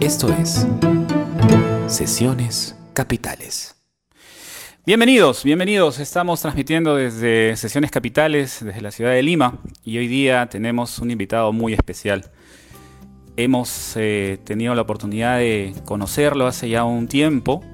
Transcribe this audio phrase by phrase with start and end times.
[0.00, 0.64] Esto es
[1.88, 3.74] Sesiones Capitales.
[4.86, 5.98] Bienvenidos, bienvenidos.
[5.98, 11.10] Estamos transmitiendo desde Sesiones Capitales, desde la ciudad de Lima, y hoy día tenemos un
[11.10, 12.30] invitado muy especial.
[13.36, 17.64] Hemos eh, tenido la oportunidad de conocerlo hace ya un tiempo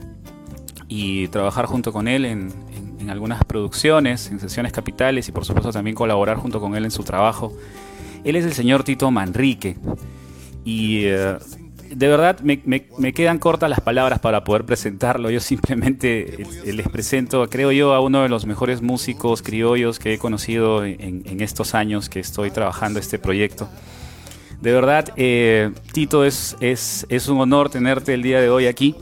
[0.89, 2.53] y trabajar junto con él en,
[3.11, 7.05] algunas producciones, en sesiones capitales y por supuesto también colaborar junto con él en su
[7.05, 7.53] trabajo.
[8.25, 9.77] Él es el señor Tito Manrique
[10.65, 11.37] y eh,
[11.91, 15.31] de verdad me, quedan cortas las palabras para poder presentarlo.
[15.31, 20.19] Yo simplemente les presento, creo yo, a uno de los mejores músicos criollos que he
[20.19, 23.69] conocido en, estos años que estoy trabajando este proyecto.
[24.61, 28.97] De verdad, eh, Tito, es, es, es un honor tenerte el día de hoy aquí.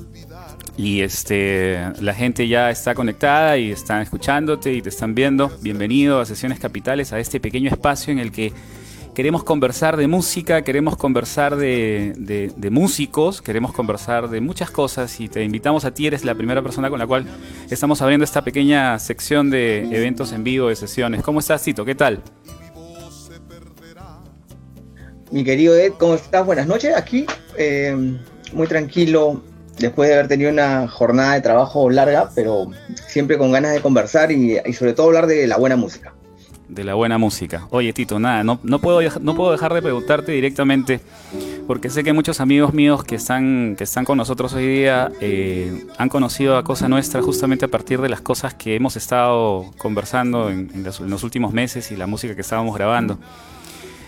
[0.77, 5.53] Y este, la gente ya está conectada y están escuchándote y te están viendo.
[5.61, 8.53] Bienvenido a Sesiones Capitales, a este pequeño espacio en el que
[9.15, 15.43] queremos conversar de música, queremos conversar de, músicos, queremos conversar de muchas cosas y te
[15.45, 17.27] invitamos a ti, eres la primera persona con la cual
[17.70, 21.22] estamos abriendo esta pequeña sección de eventos en vivo, de sesiones.
[21.22, 21.84] ¿Cómo estás, Tito?
[21.84, 22.22] ¿Qué tal?
[25.31, 26.44] Mi querido Ed, ¿cómo estás?
[26.44, 26.94] Buenas noches.
[26.94, 28.19] Aquí, eh,
[28.53, 29.42] muy tranquilo,
[29.78, 32.70] después de haber tenido una jornada de trabajo larga, pero
[33.09, 36.15] siempre con ganas de conversar y sobre todo hablar de la buena música
[36.73, 37.67] de la buena música.
[37.70, 41.01] Oye, Tito, nada, no, no, puedo, no puedo dejar de preguntarte directamente,
[41.67, 45.84] porque sé que muchos amigos míos que están, que están con nosotros hoy día eh,
[45.98, 50.48] han conocido a Cosa Nuestra justamente a partir de las cosas que hemos estado conversando
[50.48, 53.19] en, los, últimos meses y la música que estábamos grabando.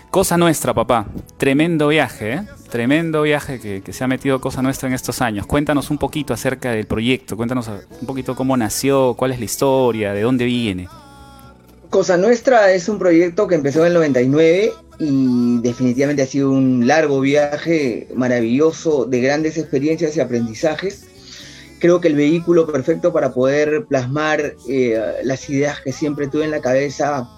[0.09, 1.05] Cosa Nuestra, papá.
[1.37, 2.43] Tremendo viaje, ¿eh?
[2.71, 5.45] Tremendo viaje que, que, se ha metido Cosa Nuestra en estos años.
[5.45, 10.13] Cuéntanos un poquito acerca del proyecto, cuéntanos un poquito cómo nació, cuál es la historia,
[10.13, 10.87] de dónde viene.
[11.89, 16.87] Cosa Nuestra es un proyecto que empezó en el 99 y definitivamente ha sido un
[16.87, 21.05] largo viaje maravilloso de grandes experiencias y aprendizajes.
[21.79, 26.51] Creo que el vehículo perfecto para poder plasmar eh, las ideas que siempre tuve en
[26.51, 27.29] la cabeza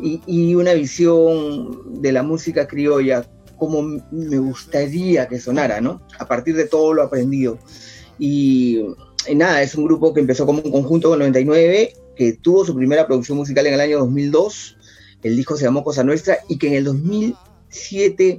[0.00, 6.00] y, una visión de la música criolla como me gustaría que sonara, ¿no?
[6.18, 7.58] A partir de todo lo aprendido.
[8.18, 8.82] Y,
[9.26, 12.76] y nada, es un grupo que empezó como un conjunto el 99 que tuvo su
[12.76, 14.76] primera producción musical en el año 2002,
[15.22, 18.38] el disco se llamó Cosa Nuestra, y que en el 2007,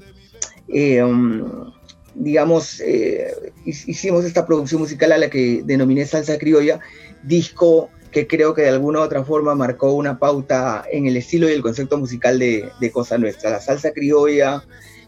[0.67, 1.73] eh, um,
[2.13, 3.33] digamos, eh,
[3.65, 6.79] hicimos esta producción musical a la que denominé Salsa Criolla,
[7.23, 11.49] disco que creo que de alguna u otra forma marcó una pauta en el estilo
[11.49, 13.49] y el concepto musical de, Cosa Nuestra.
[13.49, 14.63] La salsa criolla,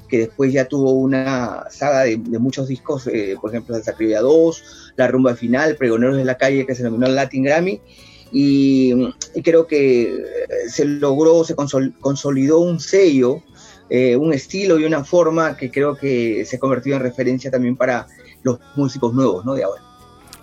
[0.10, 4.94] que después ya tuvo una saga de, muchos discos, eh, por ejemplo, Salsa Criolla 2,
[4.96, 7.80] La Rumba Final, Pregoneros de la Calle, que se denominó Latin Grammy,
[8.34, 8.92] y,
[9.44, 10.26] creo que
[10.68, 13.44] se logró, se consolidó un sello,
[13.90, 18.08] eh, un estilo y una forma que creo que se convirtió en referencia también para
[18.42, 19.54] los músicos nuevos ¿no?
[19.54, 19.84] de ahora.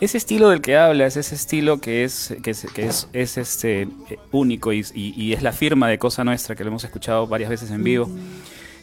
[0.00, 3.88] Ese estilo del que hablas, ese estilo que es, que es, es, es este,
[4.30, 7.70] único y, y, es la firma de Cosa Nuestra, que lo hemos escuchado varias veces
[7.70, 8.08] en vivo.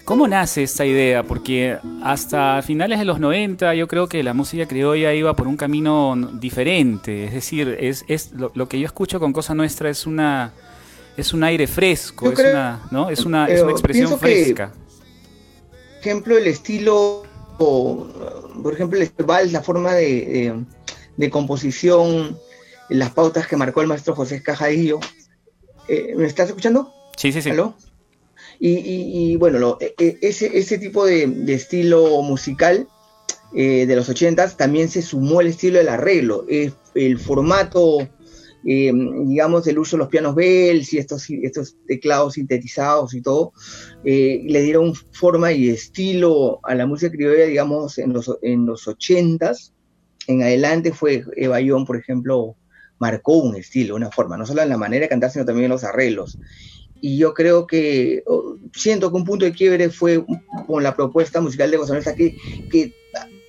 [0.08, 1.24] ¿Cómo nace esta idea?
[1.24, 5.58] Porque hasta finales de los 90 yo creo que la música criolla iba por un
[5.58, 7.26] camino diferente.
[7.26, 10.54] Es decir, es, es lo, que yo escucho con Cosa Nuestra es una
[11.18, 13.10] es un aire fresco, es, una, ¿no?
[13.10, 14.72] es, una, es una expresión fresca.
[14.72, 17.24] por ejemplo, el estilo,
[17.58, 20.56] por ejemplo, el vals, la forma de,
[21.18, 22.40] de, composición,
[22.88, 25.02] las pautas que marcó el maestro José Cajadillo.
[25.90, 26.94] Eh, ¿Me estás escuchando?
[27.18, 27.52] Sí, sí, sí.
[28.60, 31.24] Y, bueno, e, e, ese, ese, tipo de,
[31.54, 32.88] estilo musical
[33.54, 38.00] eh, de los ochentas también se sumó el estilo del arreglo, el formato,
[38.66, 38.92] eh,
[39.26, 43.54] digamos, el uso de los pianos bells y estos, estos teclados sintetizados y todo,
[44.04, 48.88] eh, le dieron forma y estilo a la música criolla, digamos, en los, en los
[48.88, 49.74] ochentas.
[50.28, 52.58] En adelante fue Evayón, por ejemplo,
[53.00, 55.72] marcó un estilo, una forma, no solo en la manera de cantar, sino también en
[55.72, 56.38] los arreglos
[57.02, 58.24] y yo creo que
[58.74, 60.24] siento que un punto de quiebre fue
[60.66, 62.36] con la propuesta musical de Gonzalo que,
[62.72, 62.94] que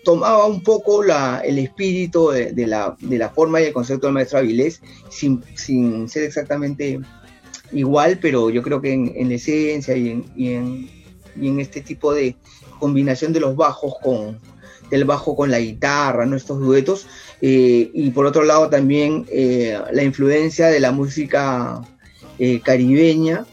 [0.04, 4.14] tomaba un poco la, el espíritu de, la, de, la, forma y el concepto del
[4.14, 4.80] maestro Avilés
[5.10, 7.00] sin, sin ser exactamente
[7.72, 10.90] igual, pero yo creo que en, en esencia y en, y en,
[11.36, 12.36] y en, este tipo de
[12.78, 14.38] combinación de los bajos con
[14.90, 16.34] del bajo con la guitarra, ¿no?
[16.34, 17.06] estos duetos,
[17.42, 21.82] eh, y por otro lado también eh, la influencia de la música
[22.38, 23.46] eh, caribeña,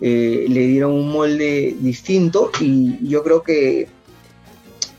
[0.00, 3.88] eh, le dieron un molde distinto y yo creo que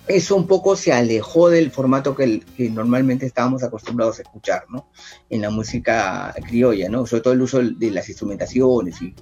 [0.08, 2.42] eso un poco se alejó del formato que,
[2.72, 4.88] normalmente estábamos acostumbrados a escuchar, ¿no?
[5.30, 7.06] En la música criolla, ¿no?
[7.06, 9.14] Sobre todo el uso de las instrumentaciones y,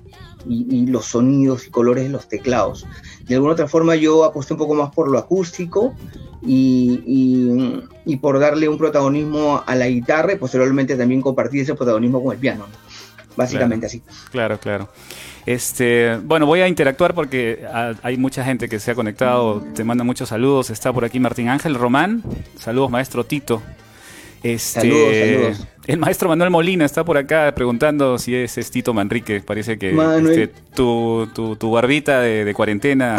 [0.88, 2.88] los sonidos y colores de los teclados.
[3.27, 5.94] De alguna otra forma yo aposté un poco más por lo acústico
[6.42, 12.24] y, y, por darle un protagonismo a la guitarra y posteriormente también compartir ese protagonismo
[12.24, 12.66] con el piano.
[13.36, 14.02] Básicamente así.
[14.31, 14.90] Claro, claro.
[15.46, 17.66] Este, bueno, voy a interactuar porque
[18.04, 20.70] hay mucha gente que se ha conectado, te manda muchos saludos.
[20.70, 22.24] Está por aquí Martín Ángel Román.
[22.56, 23.62] Saludos, maestro Tito.
[24.44, 25.68] Este, saludos, saludos.
[25.90, 29.42] El maestro Manuel Molina está por acá preguntando si es, Tito Manrique.
[29.42, 33.18] Parece que este, tu, tu, barbita de, cuarentena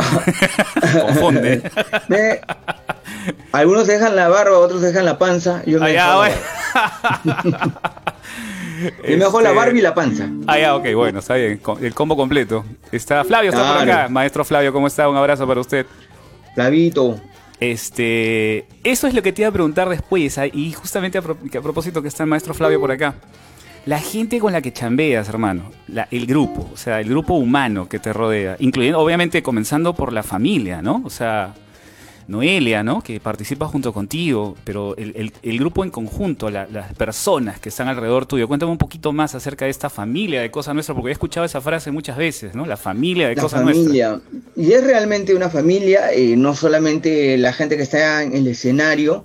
[1.03, 1.62] confunde.
[3.51, 5.65] algunos dejan la barba, otros dejan la panza.
[5.67, 6.31] Yo me ah,
[9.09, 10.29] y mejor la barba y la panza.
[10.47, 11.61] Ah, ya, ok, bueno, está bien.
[11.81, 12.65] El combo completo.
[12.93, 14.09] Está Flavio, está por acá.
[14.09, 15.09] Maestro Flavio, ¿cómo está?
[15.09, 15.87] Un abrazo para usted.
[16.55, 17.21] Flavito.
[17.61, 22.00] Este, eso es lo que te iba a preguntar después, ah, y justamente a, propósito
[22.00, 23.15] que está el maestro Flavio por acá.
[23.87, 25.71] La gente con la que chambeas, hermano,
[26.11, 30.23] el grupo, o sea, el grupo humano que te rodea, incluyendo, obviamente, comenzando por la
[30.23, 31.03] familia, ¿no?
[31.05, 31.55] O sea,
[32.31, 33.03] Noelia, ¿no?
[33.03, 38.47] Que participa junto contigo, pero el, grupo en conjunto, las personas que están alrededor tuyo.
[38.47, 41.61] Cuéntame un poquito más acerca de esta familia de Cosa Nuestra, porque he escuchado esa
[41.61, 42.67] frase muchas veces, ¿no?
[42.67, 44.21] La familia de la Cosa familia.
[44.56, 49.25] Y es realmente una familia, eh, no solamente la gente que está en el escenario,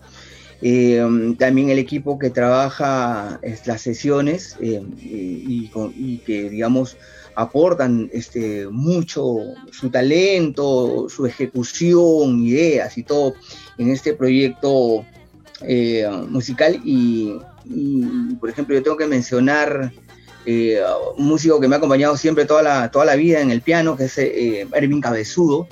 [0.64, 1.06] eh,
[1.38, 6.98] también el equipo que trabaja las sesiones eh, y, y, que, digamos,
[7.36, 9.38] aportan este, mucho
[9.72, 13.36] su talento, su ejecución, ideas y todo
[13.78, 15.06] en este proyecto
[15.62, 16.82] eh, musical.
[16.84, 17.38] Y,
[18.40, 19.92] por ejemplo, yo tengo que mencionar
[20.46, 20.82] eh,
[21.18, 23.98] un músico que me ha acompañado siempre toda la, toda la vida en el piano,
[23.98, 25.68] que es eh, Erwin Cabezudo,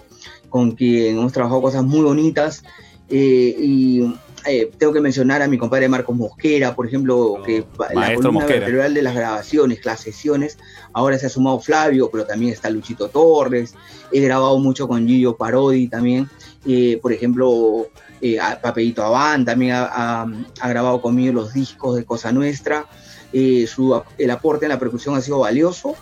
[0.50, 2.64] con quien hemos trabajado cosas muy bonitas.
[3.10, 4.02] y
[4.46, 8.46] eh, tengo que mencionar a mi compadre Marcos Mosquera, por ejemplo, oh, que la columna
[8.46, 10.58] vertebral de las grabaciones, las sesiones,
[10.92, 13.74] ahora se ha sumado Flavio, pero también está Luchito Torres,
[14.12, 16.30] he grabado mucho con Gillo Parodi también,
[16.66, 17.88] eh, por ejemplo,
[18.22, 20.26] eh, Papelito Abán también ha,
[20.64, 22.86] grabado conmigo los discos de Cosa Nuestra,
[23.32, 25.96] su, el aporte en la percusión ha sido valioso,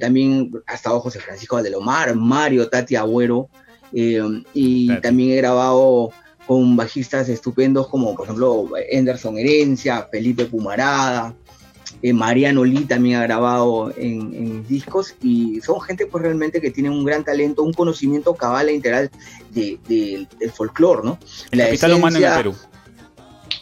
[0.00, 3.48] también ha estado José Francisco Valdelomar, Mario, Tati Agüero,
[3.92, 6.12] y también he grabado
[6.46, 11.34] con bajistas estupendos como por ejemplo Anderson Herencia, Felipe Pumarada,
[12.02, 16.90] eh, Mariano Lee también ha grabado en, discos y son gente pues realmente que tiene
[16.90, 19.10] un gran talento, un conocimiento cabal e integral
[19.52, 21.18] de, del folclore, ¿no?
[21.52, 22.54] La capital humano en el Perú.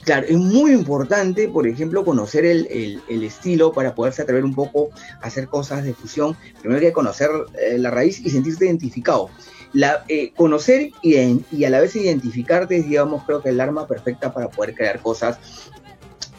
[0.05, 4.91] Claro, es muy importante, por ejemplo, conocer el, estilo para poderse atrever un poco
[5.21, 6.37] a hacer cosas de fusión.
[6.61, 7.31] Primero hay que conocer
[7.61, 9.31] eh, la raíz y sentirse identificado
[9.73, 14.33] la, eh, conocer y, a la vez identificarte es, digamos, creo que el arma perfecta
[14.33, 15.39] para poder crear cosas,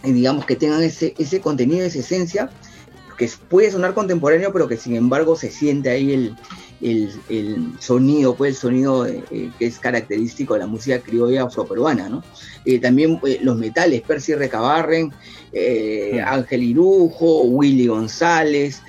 [0.03, 2.49] eh, digamos, que tengan ese, ese contenido, esa esencia,
[3.17, 6.35] que puede sonar contemporáneo, pero que sin embargo se siente ahí el,
[7.79, 9.23] sonido, pues el sonido eh,
[9.57, 12.23] que es característico de la música criolla afroperuana, ¿no?
[12.81, 15.13] también los metales, Percy Recabarren,
[16.25, 18.81] Ángel Irujo, Willy González,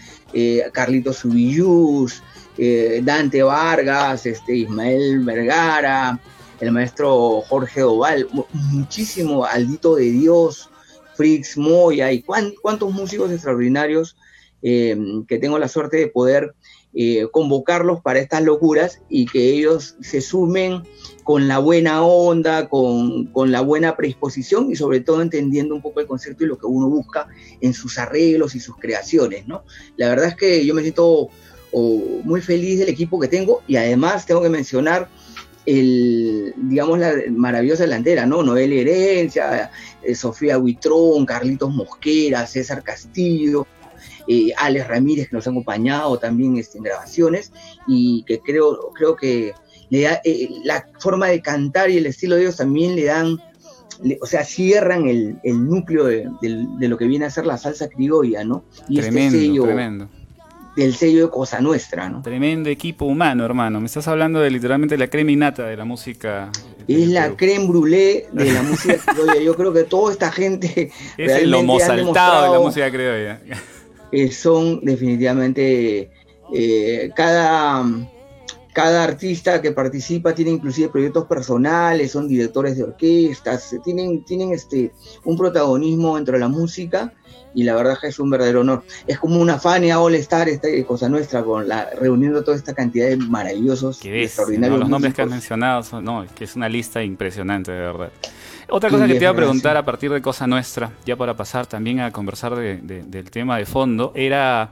[0.73, 2.23] Carlitos Subillus,
[2.59, 6.19] eh, Dante Vargas, este, Ismael Vergara,
[6.61, 10.71] el maestro Jorge Oval, muchísimo, Aldito de Dios,
[11.15, 14.17] Fritz Moya y cuántos músicos extraordinarios
[14.63, 14.97] eh,
[15.29, 16.55] que tengo la suerte de poder
[16.97, 20.85] eh, convocarlos para estas locuras y que ellos se sumen
[21.25, 25.99] con la buena onda, con, con, la buena predisposición y sobre todo entendiendo un poco
[25.99, 27.27] el concepto y lo que uno busca
[27.61, 29.65] en sus arreglos y sus creaciones, ¿no?
[29.97, 31.31] La verdad es que yo me siento
[31.81, 35.09] muy feliz del equipo que tengo y además tengo que mencionar
[35.67, 38.43] el, digamos, la maravillosa delantera, ¿no?
[38.43, 39.71] Noel Herencia,
[40.03, 43.67] eh, Sofía Huitrón, Carlitos Mosquera, César Castillo,
[44.29, 47.53] eh, Alex Ramírez que nos ha acompañado también este, en grabaciones
[47.87, 49.53] y que creo, creo que
[49.91, 53.39] le da, eh, la forma de cantar y el estilo de ellos también le dan,
[54.21, 56.29] o sea, cierran el, núcleo de,
[56.81, 58.65] lo que viene a ser la salsa criolla, ¿no?
[58.89, 60.24] Y este tremendo, tremendo
[60.77, 62.23] del sello de Cosa Nuestra, ¿no?
[62.23, 63.81] Tremendo equipo humano, hermano.
[63.81, 66.51] Me estás hablando de literalmente la creminata de la música.
[66.89, 69.41] Es la creme brûlée de la música criolla.
[69.41, 70.91] Yo creo que toda esta gente.
[71.17, 73.41] Es el lomo saltado de la música criolla.
[74.33, 76.11] son definitivamente.
[76.53, 77.85] Eh, cada,
[78.75, 84.93] cada artista que participa tiene inclusive proyectos personales, son directores de orquestas, tienen, tienen este,
[85.25, 87.15] un protagonismo dentro de la música
[87.55, 88.83] y la verdad que es un verdadero honor.
[89.07, 93.09] Es como una Fania All Star, esta cosa nuestra, con la reuniendo toda esta cantidad
[93.09, 94.81] de maravillosos, extraordinarios.
[94.81, 98.11] Los nombres que has mencionado, son, no, que es una lista impresionante, de verdad.
[98.69, 101.67] Otra cosa que te iba a preguntar a partir de Cosa Nuestra, ya para pasar
[101.67, 104.71] también a conversar del tema de fondo, era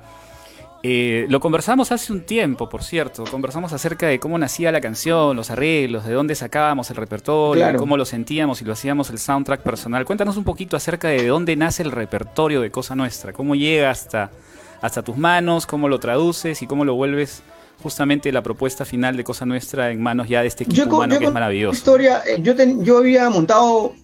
[0.84, 3.22] Eh, lo conversamos hace un tiempo, por cierto.
[3.30, 7.96] Conversamos acerca de cómo nacía la canción, los arreglos, de dónde sacábamos el repertorio, cómo
[7.96, 10.04] lo sentíamos y lo hacíamos el soundtrack personal.
[10.04, 14.32] Cuéntanos un poquito acerca de dónde nace el repertorio de Cosa Nuestra, cómo llega hasta,
[14.80, 17.44] hasta tus manos, cómo lo traduces y cómo lo vuelves
[17.80, 21.26] justamente la propuesta final de Cosa Nuestra en manos ya de este equipo humano que
[21.26, 21.76] es maravilloso.
[21.76, 23.94] Historia, eh, yo, yo había montado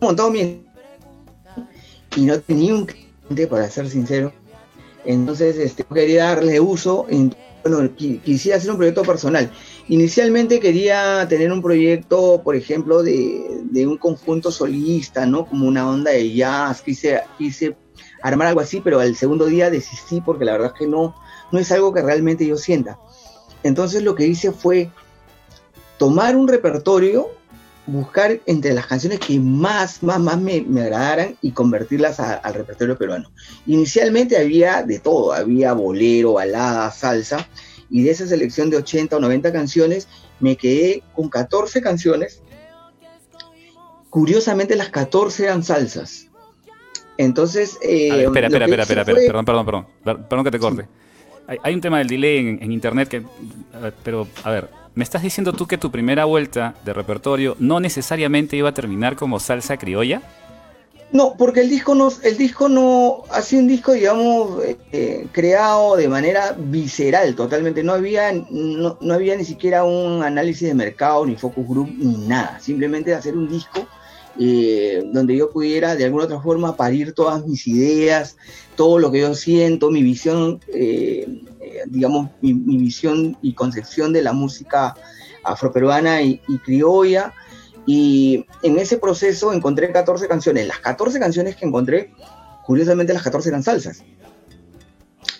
[0.00, 0.60] montado mi
[2.16, 4.32] y no tenía un cliente para ser sincero
[5.04, 9.50] entonces, este, quería darle uso, en, bueno, quisiera hacer un proyecto personal.
[9.88, 15.46] Inicialmente quería tener un proyecto, por ejemplo, de, un conjunto solista, ¿no?
[15.46, 17.76] Como una onda de jazz, quise, quise
[18.22, 21.14] armar algo así, pero al segundo día desistí porque la verdad es que no,
[21.50, 22.98] no es algo que realmente yo sienta.
[23.62, 24.90] Entonces lo que hice fue
[25.98, 27.28] tomar un repertorio
[27.86, 33.30] buscar entre las canciones que más, más, más me, agradaran y convertirlas al repertorio peruano.
[33.66, 37.48] Inicialmente había de todo, había bolero, balada, salsa,
[37.90, 40.08] y de esa selección de 80 o 90 canciones
[40.40, 42.42] me quedé con 14 canciones.
[44.08, 46.28] Curiosamente las 14 eran salsas.
[47.18, 47.78] Entonces...
[47.82, 50.86] Eh, espera, espera, espera, espera, perdón, perdón, perdón, perdón que te corte.
[51.62, 53.22] Hay, un tema del delay en, en internet que...
[54.04, 58.56] Pero, a ver, ¿Me estás diciendo tú que tu primera vuelta de repertorio no necesariamente
[58.56, 60.20] iba a terminar como salsa criolla?
[61.12, 65.96] No, porque el disco no, el disco no, ha sido un disco, digamos, eh, creado
[65.96, 67.82] de manera visceral totalmente.
[67.82, 72.58] No había, no, había ni siquiera un análisis de mercado, ni focus group, ni nada.
[72.60, 73.86] Simplemente hacer un disco
[74.38, 78.36] eh, donde yo pudiera de alguna otra forma parir todas mis ideas,
[78.76, 81.26] todo lo que yo siento, mi visión eh,
[81.86, 84.94] digamos, mi, visión y concepción de la música
[85.44, 87.32] afroperuana y, y criolla.
[87.86, 90.66] Y en ese proceso encontré 14 canciones.
[90.66, 92.12] Las 14 canciones que encontré,
[92.64, 94.04] curiosamente las 14 eran salsas.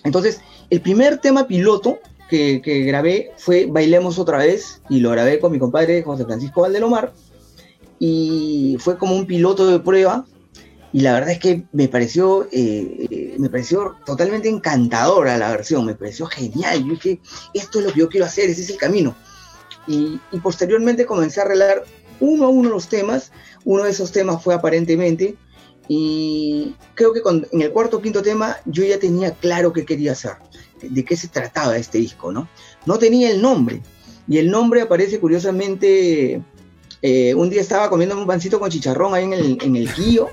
[0.04, 5.38] Entonces, el primer tema piloto que, que, grabé fue Bailemos otra vez y lo grabé
[5.38, 7.12] con mi compadre José Francisco Valdelomar
[7.98, 10.24] y fue como un piloto de prueba
[10.92, 15.86] y la verdad es que me pareció, eh, eh, me pareció totalmente encantadora la versión,
[15.86, 16.84] me pareció genial.
[16.84, 17.20] Yo dije,
[17.54, 19.16] esto es lo que yo quiero hacer, ese es el camino.
[19.86, 21.84] Y, posteriormente comencé a arreglar
[22.20, 23.32] uno a uno los temas.
[23.64, 25.36] Uno de esos temas fue aparentemente.
[25.88, 30.12] Y creo que en el cuarto o quinto tema yo ya tenía claro qué quería
[30.12, 30.32] hacer,
[30.80, 32.48] de qué se trataba este disco, ¿no?
[32.86, 33.82] No tenía el nombre.
[34.28, 36.42] Y el nombre aparece curiosamente.
[37.00, 40.30] Eh, un día estaba comiendo un pancito con chicharrón ahí en el, en el Quío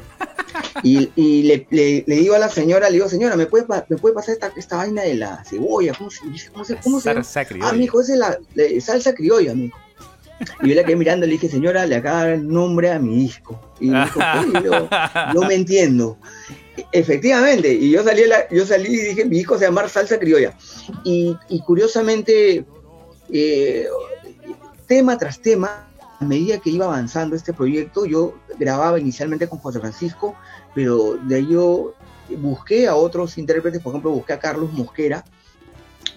[0.84, 4.52] y, le, digo a la señora, le digo, señora, ¿me puede, me puede pasar esta,
[4.56, 5.94] esta vaina de la cebolla?
[5.98, 6.22] ¿Cómo se,
[6.52, 7.70] cómo se, cómo se salsa criolla.
[7.70, 9.78] Ah, mijo, esa es la, salsa criolla, mijo.
[10.62, 13.16] Y yo la quedé mirando le dije, señora, le acaba de dar nombre a mi
[13.16, 13.60] disco.
[13.80, 14.20] Y me dijo,
[15.34, 16.18] no me entiendo.
[16.94, 20.54] Efectivamente, y yo salí, yo salí y dije, mi disco se llama Salsa Criolla.
[21.04, 21.36] Y,
[21.66, 22.66] curiosamente,
[23.32, 23.88] eh,
[24.88, 25.89] tema tras tema,
[26.20, 30.36] a medida que iba avanzando este proyecto, yo grababa inicialmente con José Francisco,
[30.76, 31.94] pero de yo
[32.38, 35.24] busqué a otros intérpretes, por ejemplo, busqué a Carlos Mosquera,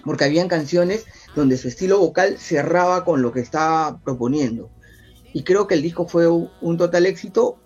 [0.03, 1.05] porque habían canciones
[1.35, 4.69] donde su estilo vocal cerraba con lo que estaba proponiendo.
[5.33, 7.57] Y creo que el disco fue un total éxito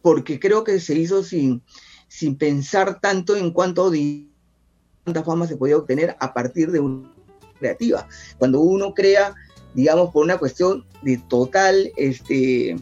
[0.00, 1.62] porque creo que se hizo sin,
[2.08, 3.92] sin pensar tanto en cuánto
[5.04, 7.12] cuánta fama se podía obtener a partir de una
[7.58, 8.08] creativa.
[8.38, 9.34] Cuando uno crea
[9.78, 12.74] digamos, por una cuestión de total este,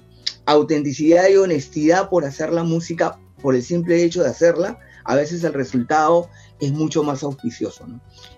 [0.46, 5.44] autenticidad y honestidad por hacer la música, por el simple hecho de hacerla, a veces
[5.44, 7.84] el resultado es mucho más auspicioso.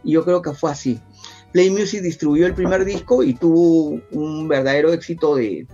[0.02, 1.00] Y yo creo que fue así.
[1.52, 5.64] Play Music distribuyó el primer disco y tuvo un verdadero éxito eh,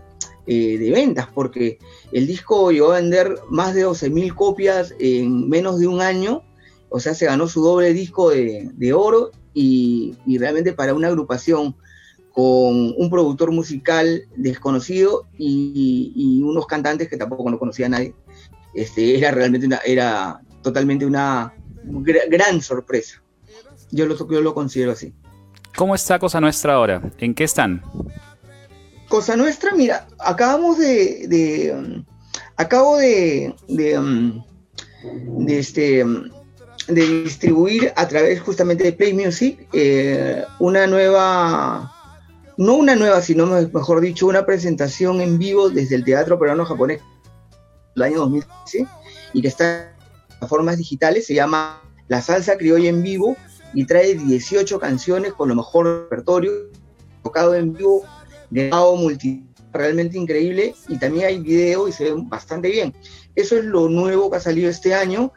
[0.47, 1.79] de, ventas, porque
[2.13, 6.43] el disco llegó a vender más de 12.000 copias en menos de un año,
[6.91, 11.75] o sea, se ganó su doble disco de, oro y, y, realmente para una agrupación
[12.35, 18.13] con un productor musical desconocido y, unos cantantes que tampoco no conocía a nadie.
[18.75, 21.55] Este, era realmente una, era totalmente una
[22.29, 23.23] gran sorpresa.
[23.93, 25.15] Yo lo, yo lo considero así.
[25.77, 27.03] ¿Cómo está Cosa Nuestra ahora?
[27.19, 27.83] ¿En qué están?
[29.09, 32.05] Cosa Nuestra, mira, acabamos de, de um,
[32.57, 34.45] acabo de, de, um,
[35.47, 36.29] de este um,
[36.89, 41.94] de distribuir a través justamente de Play Music eh, una nueva
[42.57, 47.01] no una nueva, sino mejor dicho, una presentación en vivo desde el Teatro Peruano Japonés
[47.95, 48.87] del año 2015
[49.33, 53.37] y que está en plataformas digitales, se llama La Salsa Criolla en Vivo
[53.73, 56.53] y trae 18 canciones con lo mejor repertorio,
[57.23, 58.05] tocado en vivo,
[58.51, 62.95] grabado multi realmente increíble y también hay video y se ve bastante bien.
[63.35, 65.33] Eso es lo nuevo que ha salido este año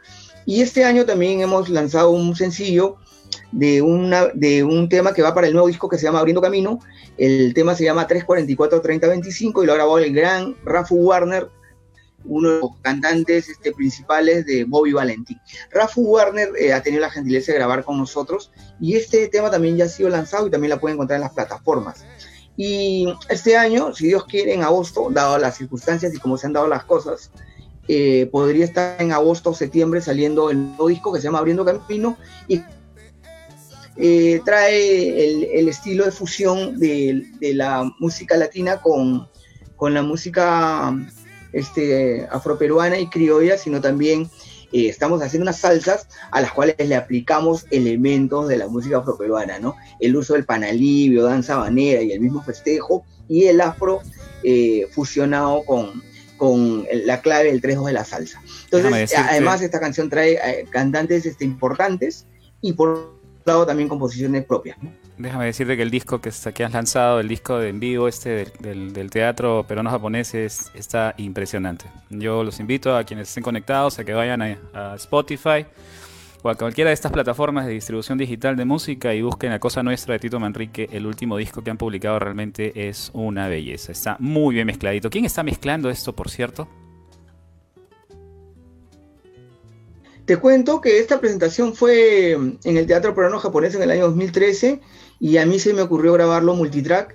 [0.46, 2.96] Y este año también hemos lanzado un sencillo
[3.52, 6.42] de, una, de un tema que va para el nuevo disco que se llama Abriendo
[6.42, 6.80] Camino.
[7.16, 11.48] El tema se llama 344-3025 y lo grabó el gran Rafu Warner,
[12.24, 15.40] uno de los cantantes este, principales de Bobby Valentín.
[15.70, 19.76] Rafu Warner eh, ha tenido la gentileza de grabar con nosotros y este tema también
[19.76, 22.04] ya ha sido lanzado y también la pueden encontrar en las plataformas.
[22.56, 26.52] Y este año, si Dios quiere, en agosto, dado las circunstancias y cómo se han
[26.52, 27.30] dado las cosas,
[27.86, 31.64] eh, podría estar en agosto o septiembre saliendo el nuevo disco que se llama Abriendo
[31.64, 32.60] Camino y
[34.00, 39.28] eh, trae el, estilo de fusión de, la música latina con,
[39.74, 40.96] con la música
[41.52, 44.30] este, afroperuana y criolla, sino también
[44.72, 49.58] eh, estamos haciendo unas salsas a las cuales le aplicamos elementos de la música afroperuana,
[49.58, 49.74] ¿no?
[49.98, 54.02] El uso del panalivio, danza banera y el mismo festejo, y el afro
[54.44, 56.04] eh, fusionado con,
[56.36, 58.40] con la clave del 3-2 de la salsa.
[58.70, 62.26] Entonces, además, esta canción trae cantantes este, importantes
[62.60, 63.17] y por
[63.66, 64.78] también composiciones propias.
[65.16, 68.52] Déjame decirte que el disco que, que has lanzado, el disco de en vivo este
[68.60, 71.86] del, teatro peruano japonés está impresionante.
[72.10, 75.66] Yo los invito a quienes estén conectados a que vayan a, Spotify
[76.42, 79.82] o a cualquiera de estas plataformas de distribución digital de música y busquen La Cosa
[79.82, 80.88] Nuestra de Tito Manrique.
[80.92, 83.92] El último disco que han publicado realmente es una belleza.
[83.92, 85.10] Está muy bien mezcladito.
[85.10, 86.68] ¿Quién está mezclando esto, por cierto?
[90.28, 94.78] Te cuento que esta presentación fue en el Teatro Peruano Japonés en el año 2013
[95.20, 97.14] y a mí se me ocurrió grabarlo multitrack.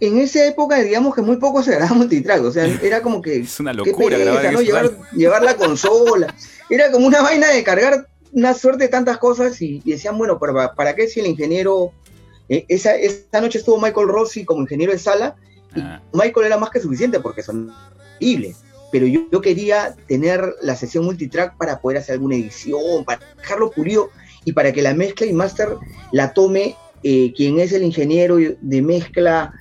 [0.00, 3.42] En esa época, digamos que muy poco se grababa multitrack, o sea, era como que...
[3.42, 4.60] es una locura grabar ¿no?
[5.12, 6.34] llevar, la consola.
[6.68, 10.74] Era como una vaina de cargar una suerte de tantas cosas y, decían, bueno, ¿para,
[10.74, 11.92] ¿para qué si el ingeniero...
[12.48, 15.36] Eh, esa, esa noche estuvo Michael Rossi como ingeniero de sala
[15.76, 16.02] y ah.
[16.12, 17.72] Michael era más que suficiente porque son
[18.18, 18.56] increíbles
[18.92, 24.10] pero yo, quería tener la sesión multitrack para poder hacer alguna edición, para dejarlo pulido
[24.44, 25.70] y para que la mezcla y master
[26.12, 29.52] la tome eh, quien es el ingeniero de mezcla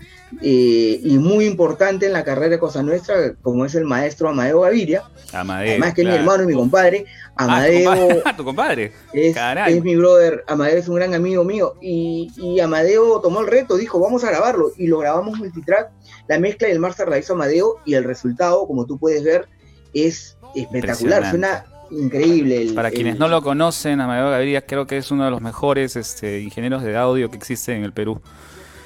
[0.42, 4.62] eh, y muy importante en la carrera de Cosa Nuestra, como es el maestro Amadeo
[4.62, 5.04] Gaviria.
[5.34, 7.06] Además que es mi hermano y mi compadre.
[7.36, 8.22] Amadeo.
[8.26, 8.94] Ah, tu compadre.
[9.14, 10.44] Es, es, mi brother.
[10.48, 11.76] Amadeo es un gran amigo mío.
[11.82, 14.72] Y, y, Amadeo tomó el reto, dijo, vamos a grabarlo.
[14.78, 15.92] Y lo grabamos multitrack.
[16.28, 17.78] La mezcla y el master la hizo Amadeo.
[17.86, 19.48] Y el resultado, como tú puedes ver,
[19.94, 21.30] es espectacular.
[21.30, 22.72] Suena increíble.
[22.74, 26.40] Para quienes no lo conocen, Amadeo Gaviria creo que es uno de los mejores este,
[26.42, 28.22] ingenieros de audio que existe en el Perú.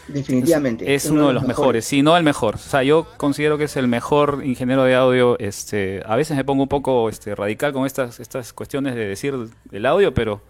[0.07, 0.93] Definitivamente.
[0.93, 1.85] Es, uno, de los mejores.
[1.85, 2.55] si no el mejor.
[2.55, 5.37] O sea, yo considero que es el mejor ingeniero de audio.
[5.39, 9.33] Este, a veces me pongo un poco este, radical con estas, estas cuestiones de decir
[9.71, 10.41] el audio, pero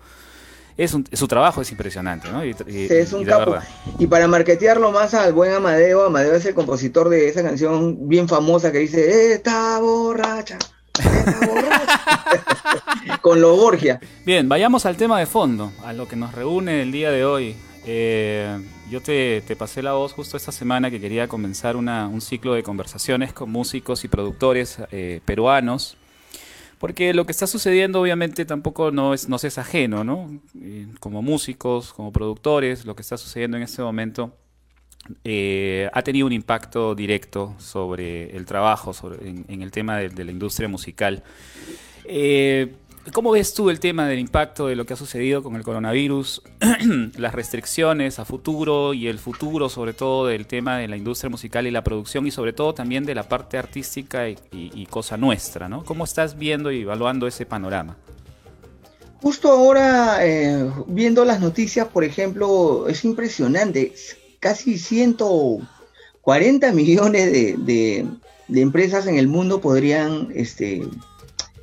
[0.77, 2.43] es su trabajo es impresionante, ¿no?
[2.43, 3.55] Y, es un capo.
[3.97, 8.27] Y para marketearlo más al buen Amadeo, Amadeo es el compositor de esa canción bien
[8.27, 10.57] famosa que dice, está borracha.
[13.21, 13.99] Con lo Borgia.
[14.25, 17.55] Bien, vayamos al tema de fondo, a lo que nos reúne el día de hoy.
[17.85, 22.63] Eh, yo te, pasé la voz justo esta semana que quería comenzar un ciclo de
[22.63, 25.97] conversaciones con músicos y productores eh, peruanos,
[26.79, 30.39] porque lo que está sucediendo obviamente tampoco no es, no es ajeno, ¿no?
[30.61, 34.33] Eh, como músicos, como productores, lo que está sucediendo en este momento
[35.91, 41.23] ha tenido un impacto directo sobre el trabajo, en, el tema de, la industria musical.
[43.13, 46.41] ¿Cómo ves tú el tema del impacto de lo que ha sucedido con el coronavirus,
[47.17, 51.67] las restricciones a futuro y el futuro sobre todo del tema de la industria musical
[51.67, 55.69] y la producción y sobre todo también de la parte artística y, cosa nuestra.
[55.85, 57.95] ¿Cómo estás viendo y evaluando ese panorama?
[59.21, 63.93] Justo ahora, eh, viendo las noticias, por ejemplo, es impresionante,
[64.45, 68.05] casi 140 millones de,
[68.47, 70.29] de empresas en el mundo podrían...
[70.35, 70.83] Este,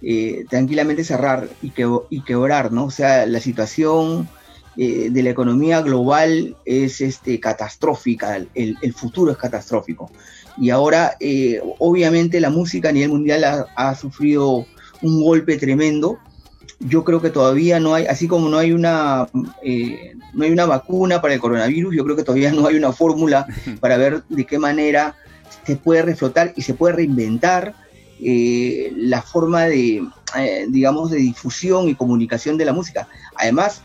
[0.04, 2.86] eh, tranquilamente cerrar y, que, y quebrar, ¿no?
[2.86, 4.28] O sea, la situación
[4.76, 10.10] eh, de la economía global es este, catastrófica, el, el futuro es catastrófico.
[10.58, 14.66] Y ahora, eh, obviamente, la música a nivel mundial ha, sufrido
[15.02, 16.18] un golpe tremendo.
[16.80, 21.20] Yo creo que todavía no hay, así como no hay una, no hay una vacuna
[21.20, 23.46] para el coronavirus, yo creo que todavía no hay una fórmula
[23.80, 25.14] para ver de qué manera
[25.66, 27.74] se puede reflotar y se puede reinventar
[28.20, 30.02] eh, la forma de,
[30.36, 33.08] eh, digamos, de difusión y comunicación de la música.
[33.36, 33.82] Además,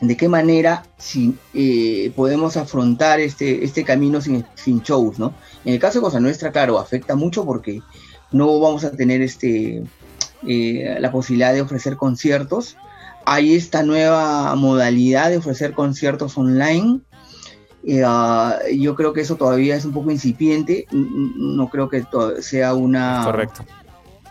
[0.00, 5.34] de qué manera si, eh, podemos afrontar este, este camino sin, sin, shows, ¿no?
[5.64, 7.82] En el caso de Cosa Nuestra, claro, afecta mucho porque
[8.30, 9.82] no vamos a tener este,
[10.42, 12.76] la posibilidad de ofrecer conciertos.
[13.24, 17.00] Hay esta nueva modalidad de ofrecer conciertos online
[18.04, 22.04] Ah, yo creo que eso todavía es un poco incipiente, no creo que
[22.40, 23.64] sea una, Correcto.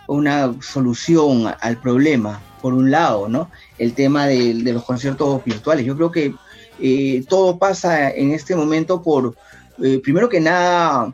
[0.08, 2.41] una solución al problema.
[2.62, 3.52] por un lado, ¿no?
[3.78, 5.86] El tema de, los conciertos virtuales.
[5.86, 6.34] Yo creo que
[6.80, 9.36] eh, todo pasa en este momento por,
[9.82, 11.13] eh, primero que nada,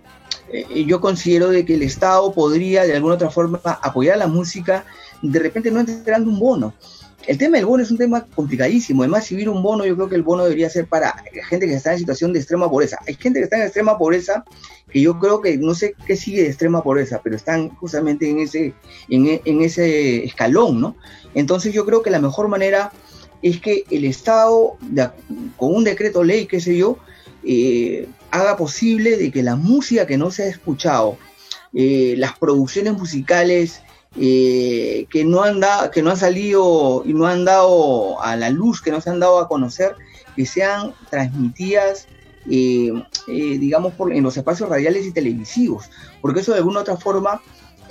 [0.51, 4.27] eh, yo considero de que el Estado podría de alguna otra forma apoyar a la
[4.27, 4.85] música,
[5.21, 6.73] de repente no entregando un bono.
[7.25, 9.03] El tema del bono es un tema complicadísimo.
[9.03, 11.73] Además, si hubiera un bono, yo creo que el bono debería ser para gente que
[11.73, 12.97] está en situación de extrema pobreza.
[13.07, 14.43] Hay gente que está en extrema pobreza
[14.91, 18.39] que yo creo que no sé qué sigue de extrema pobreza, pero están justamente en
[18.39, 18.73] ese,
[19.09, 20.95] en, ese escalón, ¿no?
[21.33, 22.91] Entonces yo creo que la mejor manera
[23.41, 24.77] es que el Estado,
[25.57, 26.97] con un decreto ley, qué sé yo,
[27.45, 31.17] eh, haga posible de que la música que no se ha escuchado,
[31.73, 33.81] eh, las producciones musicales
[34.19, 38.81] eh, que, no han que no han salido y no han dado a la luz,
[38.81, 39.95] que no se han dado a conocer,
[40.35, 42.07] que sean transmitidas,
[42.45, 45.89] digamos, por, en los espacios radiales y televisivos,
[46.21, 47.41] porque eso de alguna otra forma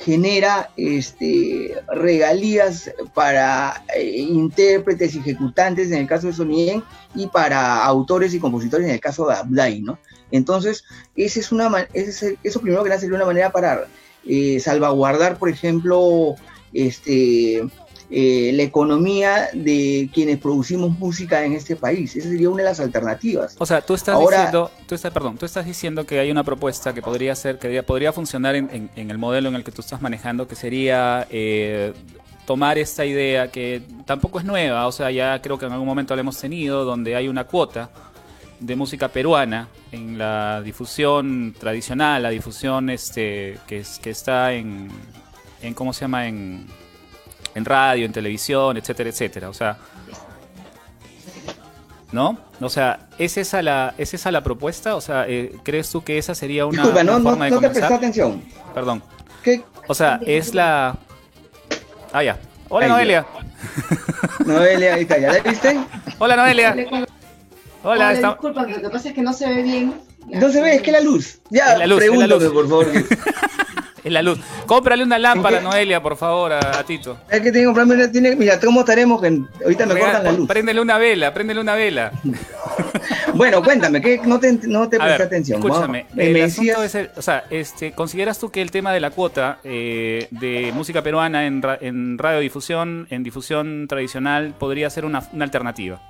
[0.04, 6.82] genera este, regalías para eh, intérpretes y ejecutantes en el caso de Sonien
[7.14, 9.98] y para autores y compositores en el caso de Abdai, ¿no?
[10.32, 13.84] Entonces, ese es una, ese, eso primero que nada sería una manera para
[14.26, 16.34] eh, salvaguardar, por ejemplo,
[16.72, 17.62] este,
[18.10, 22.16] eh, la economía de quienes producimos música en este país.
[22.16, 23.56] Esa sería una de las alternativas.
[23.58, 26.92] O sea, tú estás diciendo, tú estás, perdón, tú estás diciendo que hay una propuesta
[26.92, 30.46] que podría ser, que podría funcionar en, el modelo en el que tú estás manejando,
[30.46, 31.94] que sería eh,
[32.46, 36.14] tomar esta idea que tampoco es nueva, o sea, ya creo que en algún momento
[36.14, 37.90] la hemos tenido, donde hay una cuota
[38.62, 44.88] de música peruana en la difusión tradicional, la difusión este que, que está en,
[45.60, 46.26] en ¿cómo se llama?
[46.26, 46.66] en
[47.54, 49.48] en radio, en televisión, etcétera, etcétera.
[49.48, 49.76] O sea,
[52.12, 52.38] ¿no?
[52.60, 54.96] O sea, ¿es esa la, ¿es esa la propuesta?
[54.96, 57.70] O sea, eh, ¿crees tú que esa sería una, Disculpa, no, forma no, no te
[57.70, 58.42] presté atención.
[58.74, 59.02] Perdón.
[59.42, 59.62] ¿Qué?
[59.88, 60.96] O sea, es la...
[62.12, 62.38] Ah, ya.
[62.68, 63.26] Hola, Noelia.
[64.46, 65.78] Noelia, ahí está, ¿ya la viste?
[66.18, 67.06] Hola, Noelia.
[67.84, 69.94] Hola, Hola disculpa, lo que pasa es que no se ve bien.
[70.28, 71.40] No se ve, es que la luz.
[71.50, 72.86] Ya, la luz, pregúntame, por favor.
[74.04, 74.38] Es la luz.
[74.66, 77.18] Cómprale una lámpara, Noelia, por favor, a, Tito.
[77.30, 79.20] Es que tengo que comprarme tiene, mira, ¿cómo estaremos?
[79.20, 80.48] Que ahorita me cortan la luz.
[80.48, 82.10] Préndele una vela, préndele una vela.
[83.34, 85.60] bueno, cuéntame, que no te, no te presté atención.
[85.60, 89.58] Escúchame, el asunto es o sea, este, ¿consideras tú que el tema de la cuota
[89.62, 96.00] eh, de música peruana en, en radiodifusión, en difusión tradicional, podría ser una, una alternativa?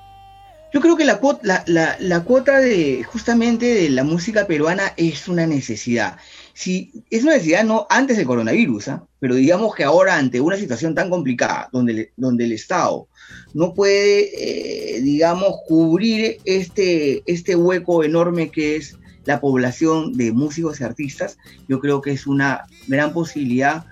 [0.73, 5.29] Yo creo que la la, la, la, cuota de justamente de la música peruana es
[5.29, 6.17] una necesidad.
[6.55, 9.07] Si, es una necesidad no antes del coronavirus, ¿ah?
[9.21, 13.07] pero digamos que ahora ante una situación tan complicada, donde, donde el Estado
[13.53, 14.31] no puede,
[14.97, 21.37] eh, digamos, cubrir este, este hueco enorme que es la población de músicos y artistas,
[21.69, 23.85] yo creo que es una gran posibilidad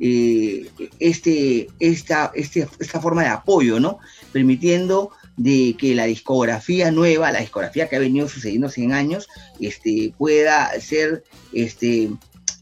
[0.00, 0.68] eh,
[0.98, 3.98] este, esta, este, esta forma de apoyo, ¿no?
[4.32, 9.28] Permitiendo de que la discografía nueva, la discografía que ha venido sucediendo 100 años,
[9.60, 12.10] este, pueda ser, este,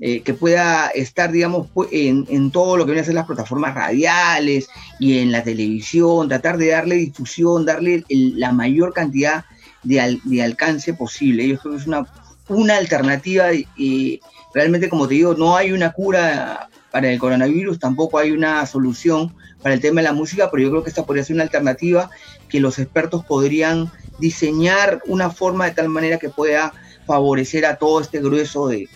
[0.00, 3.74] eh, que pueda estar, digamos, en, en, todo lo que vienen a ser las plataformas
[3.74, 9.44] radiales y en la televisión, tratar de darle difusión, darle la mayor cantidad
[9.84, 11.46] de, de, alcance posible.
[11.46, 12.06] Yo creo que es una,
[12.48, 14.20] una alternativa y
[14.52, 19.34] realmente, como te digo, no hay una cura para el coronavirus, tampoco hay una solución
[19.64, 22.10] para el tema de la música, pero yo creo que esta podría ser una alternativa
[22.50, 26.74] que los expertos podrían diseñar una forma de tal manera que pueda
[27.06, 28.90] favorecer a todo este grueso de,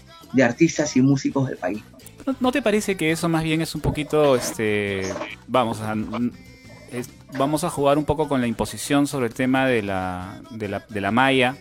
[0.44, 1.82] artistas y músicos del país.
[2.38, 5.10] ¿No, te parece que eso más bien es un poquito, este,
[5.46, 5.94] vamos a,
[7.38, 10.84] vamos a jugar un poco con la imposición sobre el tema de la, de la,
[10.86, 11.56] de la malla,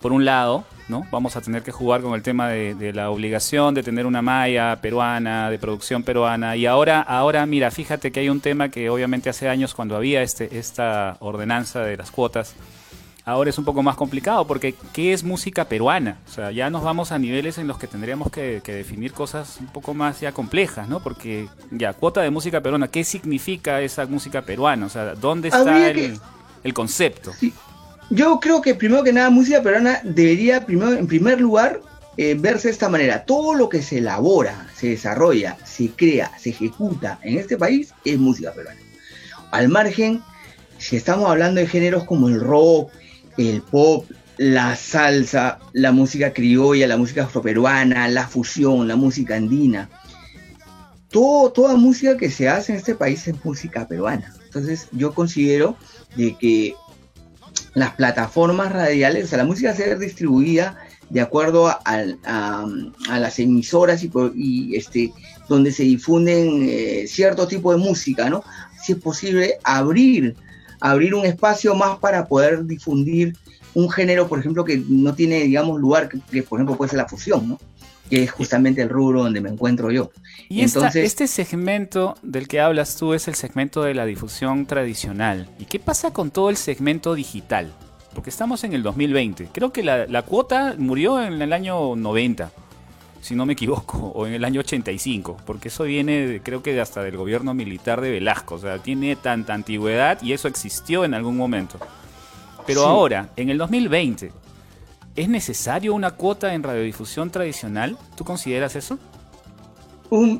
[0.00, 1.06] por un lado, ¿no?
[1.10, 4.76] Vamos a tener que jugar con el tema de, la obligación de tener una malla
[4.80, 6.56] peruana, de producción peruana.
[6.56, 10.22] Y ahora, ahora, mira, fíjate que hay un tema que obviamente hace años cuando había
[10.22, 12.54] este, esta ordenanza de las cuotas,
[13.24, 16.18] ahora es un poco más complicado porque ¿qué es música peruana?
[16.26, 19.66] O sea, ya nos vamos a niveles en los que tendríamos que, definir cosas un
[19.66, 21.00] poco más ya complejas, ¿no?
[21.00, 24.86] Porque ya, cuota de música peruana, ¿qué significa esa música peruana?
[24.86, 26.18] O sea, ¿dónde está el,
[26.64, 27.32] el, concepto?
[28.10, 31.80] Yo creo que primero que nada música peruana debería primero, en primer lugar
[32.16, 33.24] eh, verse de esta manera.
[33.24, 38.18] Todo lo que se elabora, se desarrolla, se crea, se ejecuta en este país es
[38.18, 38.80] música peruana.
[39.50, 40.22] Al margen,
[40.78, 42.90] si estamos hablando de géneros como el rock,
[43.36, 44.04] el pop,
[44.36, 49.88] la salsa, la música criolla, la música afroperuana, la fusión, la música andina,
[51.10, 54.34] todo, toda música que se hace en este país es música peruana.
[54.44, 55.76] Entonces yo considero
[56.16, 56.74] de que
[57.74, 60.76] las plataformas radiales, o sea, la música ser distribuida
[61.10, 62.66] de acuerdo a,
[63.18, 65.12] las emisoras y, este,
[65.48, 68.44] donde se difunden eh, cierto tipo de música, ¿no?
[68.82, 70.36] Si es posible abrir,
[70.80, 73.36] abrir un espacio más para poder difundir
[73.74, 77.08] un género, por ejemplo, que no tiene, digamos, lugar, que, por ejemplo puede ser la
[77.08, 77.58] fusión, ¿no?
[78.08, 80.10] Que es justamente el rubro donde me encuentro yo.
[80.48, 85.48] Y Entonces, este segmento del que hablas tú es el segmento de la difusión tradicional.
[85.58, 87.72] ¿Y qué pasa con todo el segmento digital?
[88.18, 89.50] porque estamos en el 2020.
[89.52, 92.50] Creo que la, cuota murió en el año 90,
[93.20, 97.00] si no me equivoco, o en el año 85, porque eso viene, creo que hasta
[97.04, 101.36] del gobierno militar de Velasco, o sea, tiene tanta antigüedad y eso existió en algún
[101.36, 101.78] momento.
[102.66, 104.32] Pero ahora, en el 2020,
[105.18, 107.98] ¿es necesario una cuota en radiodifusión tradicional?
[108.16, 108.98] ¿Tú consideras eso?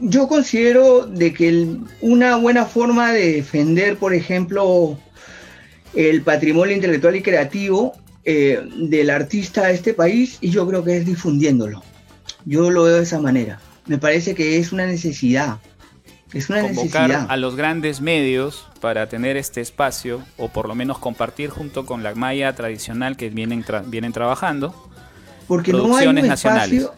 [0.01, 4.99] yo considero de que una buena forma de defender, por ejemplo,
[5.95, 10.97] el patrimonio intelectual y creativo eh, del artista de este país y yo creo que
[10.97, 11.83] es difundiéndolo.
[12.47, 13.61] Yo lo veo de esa manera.
[13.85, 15.59] Me parece que es una necesidad.
[16.33, 20.99] Es una Convocar a los grandes medios para tener este espacio o por lo menos
[20.99, 24.75] compartir junto con la maya tradicional que vienen, vienen trabajando.
[25.47, 26.93] Porque no hay un espacio,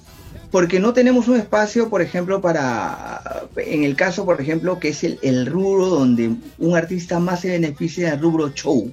[0.50, 5.04] porque no tenemos un espacio, por ejemplo, para, en el caso, por ejemplo, que es
[5.04, 8.92] el, rubro donde un artista más se beneficia del rubro show.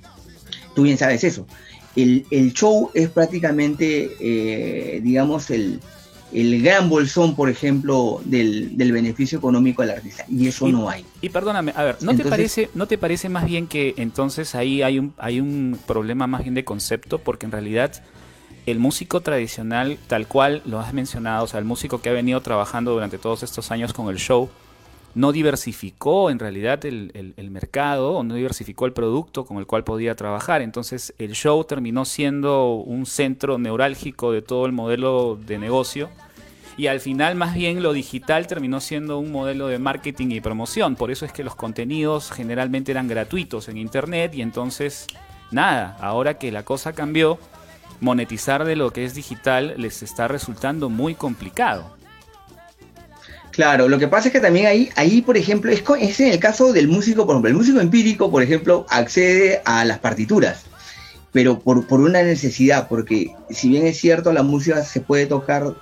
[0.76, 1.48] Tú bien sabes eso.
[1.96, 5.80] El, show es prácticamente, eh, digamos, el,
[6.32, 10.26] gran bolsón, por ejemplo, del, beneficio económico del artista.
[10.30, 11.06] Y eso no hay.
[11.22, 14.82] Y perdóname, a ver, ¿no, te parece, ¿no te parece más bien que entonces ahí
[14.82, 17.20] hay un, hay un problema más bien de concepto?
[17.20, 18.04] Porque en realidad
[18.66, 22.42] el músico tradicional, tal cual lo has mencionado, o sea, el músico que ha venido
[22.42, 24.50] trabajando durante todos estos años con el show,
[25.18, 30.14] no diversificó en realidad el, mercado o no diversificó el producto con el cual podía
[30.14, 30.62] trabajar.
[30.62, 36.10] Entonces el show terminó siendo un centro neurálgico de todo el modelo de negocio
[36.78, 40.96] y al final más bien lo digital terminó siendo un modelo de marketing y promoción.
[40.96, 45.08] Por eso es que los contenidos generalmente eran gratuitos en internet y entonces
[45.50, 47.40] nada, ahora que la cosa cambió,
[48.02, 51.97] monetizar de lo que es digital les está resultando muy complicado.
[53.58, 56.38] Claro, lo que pasa es que también ahí, ahí por ejemplo, es, es en el
[56.38, 60.66] caso del músico, por ejemplo, el músico empírico, por ejemplo, accede a las partituras,
[61.32, 65.74] pero por, una necesidad, porque si bien es cierto, la música se puede tocar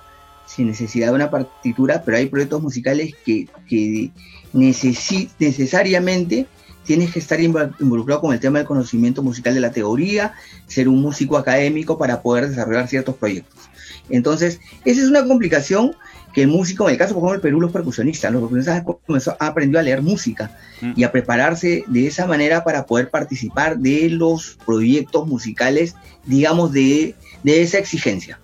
[0.46, 4.10] sin necesidad de una partitura, pero hay proyectos musicales que, que
[4.54, 6.46] necesariamente
[6.86, 10.32] tienes que estar involucrado con el tema del conocimiento musical de la teoría,
[10.66, 13.68] ser un músico académico para poder desarrollar ciertos proyectos.
[14.08, 15.94] Entonces, esa es una complicación
[16.36, 19.48] que el músico, en el caso, por ejemplo, del Perú, los percusionistas, los percusionistas han
[19.48, 20.92] aprendido a leer música mm.
[20.94, 25.94] y a prepararse de esa manera para poder participar de los proyectos musicales,
[26.26, 28.38] digamos, de, de esa exigencia.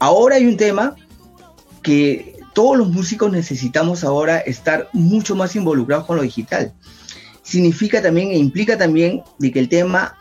[0.00, 0.96] Ahora hay un tema
[1.80, 6.74] que todos los músicos necesitamos ahora estar mucho más involucrados con lo digital
[7.44, 10.18] significa también e implica también de que el tema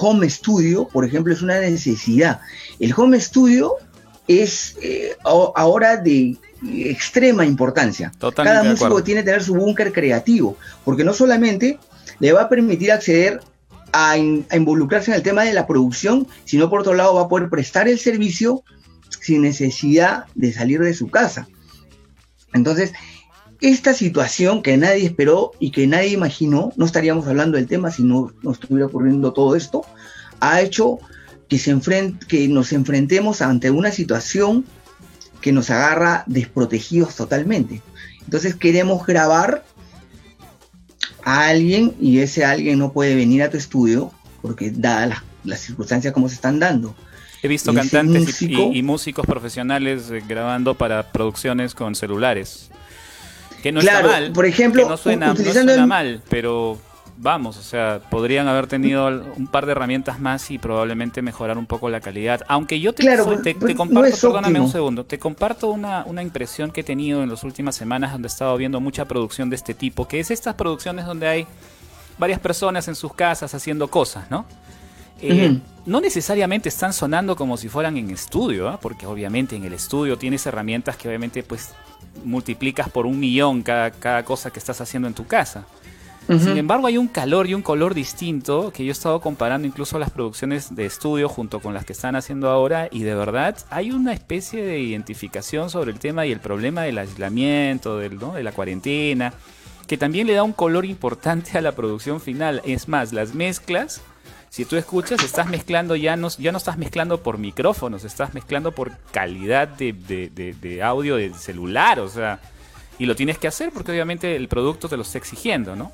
[0.00, 2.40] home studio, por ejemplo, es una necesidad.
[2.80, 3.76] El home studio
[4.30, 8.12] es eh, ahora de extrema importancia.
[8.36, 11.80] Cada músico tiene que tener su búnker creativo, porque no solamente
[12.20, 13.40] le va a permitir acceder
[13.92, 14.16] a, a,
[14.56, 17.88] involucrarse en el tema de la producción, sino por otro lado va a poder prestar
[17.88, 18.62] el servicio
[19.20, 21.48] sin necesidad de salir de su casa.
[22.52, 22.92] Entonces,
[23.60, 28.04] esta situación que nadie esperó y que nadie imaginó, no estaríamos hablando del tema si
[28.04, 29.84] no nos estuviera ocurriendo todo esto,
[30.38, 30.98] ha hecho
[31.50, 31.76] que, se
[32.28, 34.64] que nos enfrentemos ante una situación
[35.42, 37.82] que nos agarra desprotegidos totalmente.
[38.24, 39.64] Entonces queremos grabar
[41.24, 46.14] a alguien y ese alguien no puede venir a tu estudio porque dadas las, circunstancias
[46.14, 46.94] como se están dando.
[47.42, 52.70] He visto cantantes y, músicos profesionales eh, grabando para producciones con celulares.
[53.62, 54.30] Que no está mal.
[54.32, 56.78] Por ejemplo, no suena, utilizando mal, pero
[57.22, 61.66] vamos, o sea, podrían haber tenido un par de herramientas más y probablemente mejorar un
[61.66, 62.40] poco la calidad.
[62.48, 66.84] Aunque yo te, te, comparto, perdóname un segundo, te comparto una, una impresión que he
[66.84, 70.18] tenido en las últimas semanas donde he estado viendo mucha producción de este tipo, que
[70.18, 71.46] es estas producciones donde hay
[72.18, 74.46] varias personas en sus casas haciendo cosas, ¿no?
[75.22, 78.78] Eh, no necesariamente están sonando como si fueran en estudio, ¿ah?
[78.80, 81.74] porque obviamente en el estudio tienes herramientas que obviamente pues
[82.24, 85.66] multiplicas por un millón cada, cada cosa que estás haciendo en tu casa.
[86.38, 89.98] Sin embargo, hay un calor y un color distinto que yo he estado comparando incluso
[89.98, 93.90] las producciones de estudio junto con las que están haciendo ahora y de verdad hay
[93.90, 98.52] una especie de identificación sobre el tema y el problema del aislamiento, del, de la
[98.52, 99.32] cuarentena,
[99.88, 102.62] que también le da un color importante a la producción final.
[102.64, 104.00] Es más, las mezclas
[104.50, 108.72] si tú escuchas, estás mezclando, ya no, ya no estás mezclando por micrófonos, estás mezclando
[108.72, 112.40] por calidad de, de, audio de celular, o sea,
[112.98, 115.92] y lo tienes que hacer porque obviamente el producto te lo está exigiendo, ¿no?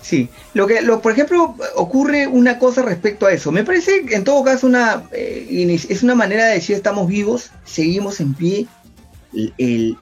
[0.00, 3.50] Sí, lo que, lo, por ejemplo, ocurre una cosa respecto a eso.
[3.50, 8.20] Me parece en todo caso una, eh, es una manera de decir estamos vivos, seguimos
[8.20, 8.66] en pie,
[9.58, 9.98] el,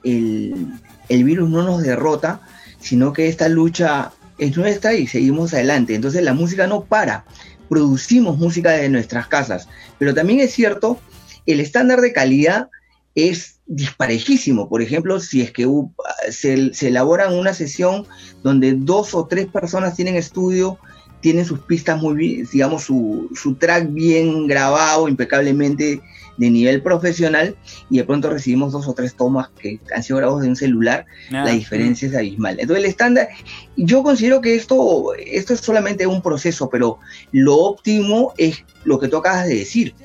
[1.09, 2.41] el virus no nos derrota,
[2.79, 5.95] sino que esta lucha es nuestra y seguimos adelante.
[5.95, 7.25] Entonces la música no para
[7.69, 9.67] producimos música de nuestras casas.
[9.97, 10.99] Pero también es cierto,
[11.45, 12.69] el estándar de calidad
[13.15, 14.69] es disparejísimo.
[14.69, 15.67] Por ejemplo, si es que
[16.29, 18.05] se, se elabora una sesión
[18.43, 20.77] donde dos o tres personas tienen estudio,
[21.21, 26.01] tienen sus pistas muy bien, digamos, su, su track bien grabado impecablemente
[26.37, 27.55] de nivel profesional
[27.89, 31.05] y de pronto recibimos dos o tres tomas que han sido grabados de un celular,
[31.31, 32.59] la diferencia es abismal.
[32.59, 33.29] Entonces el estándar,
[33.77, 36.99] yo considero que esto, esto es solamente un proceso, pero
[37.31, 39.95] lo óptimo es lo que tú acabas de decir.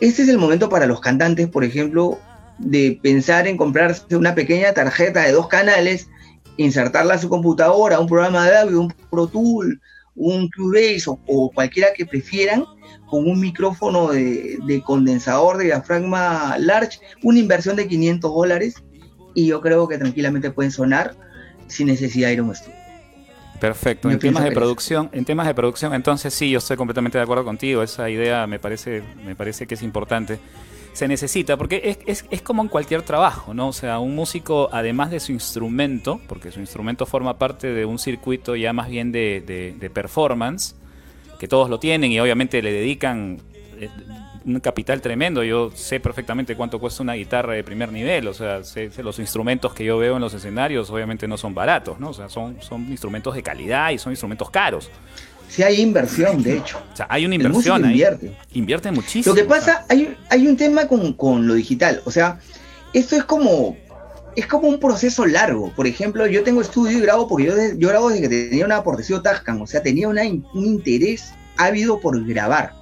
[0.00, 2.20] Este es el momento para los cantantes, por ejemplo,
[2.58, 6.08] de pensar en comprarse una pequeña tarjeta de dos canales,
[6.56, 9.80] insertarla a su computadora, un programa de audio, un Pro Tool,
[10.14, 12.64] un Cubase o, o cualquiera que prefieran,
[13.06, 18.82] con un micrófono de, condensador de diafragma large, una inversión de 500 dólares
[19.34, 21.14] y yo creo que tranquilamente pueden sonar
[21.68, 22.76] sin necesidad de ir a un estudio.
[23.60, 24.10] Perfecto.
[24.10, 27.44] en temas de producción, en temas de producción, entonces sí, yo estoy completamente de acuerdo
[27.44, 27.82] contigo.
[27.82, 30.38] Esa idea me parece, me parece que es importante.
[30.96, 33.68] Se necesita, porque es, es, como en cualquier trabajo, ¿no?
[33.68, 37.98] O sea, un músico, además de su instrumento, porque su instrumento forma parte de un
[37.98, 40.74] circuito ya más bien de, de performance,
[41.38, 43.38] que todos lo tienen y obviamente le dedican
[43.78, 43.90] eh,
[44.44, 45.42] un capital tremendo.
[45.42, 48.60] Yo sé perfectamente cuánto cuesta una guitarra de primer nivel, o sea,
[49.02, 52.10] los instrumentos que yo veo en los escenarios obviamente no son baratos, ¿no?
[52.10, 54.88] O sea, son, son instrumentos de calidad y son instrumentos caros.
[55.48, 56.82] Sí hay inversión, de hecho.
[56.92, 57.92] O sea, hay una inversión ahí.
[57.92, 58.36] Invierte.
[58.52, 59.34] Invierte muchísimo.
[59.34, 62.40] Lo que pasa, hay, hay un tema con, con lo digital, o sea,
[62.92, 63.76] esto es como
[64.36, 65.72] es como un proceso largo.
[65.74, 68.76] Por ejemplo, yo tengo estudio y grabo porque yo, yo grabo desde que tenía una
[68.76, 70.18] aportación Tascan, o sea, tenía un
[70.54, 72.74] interés ávido por grabar,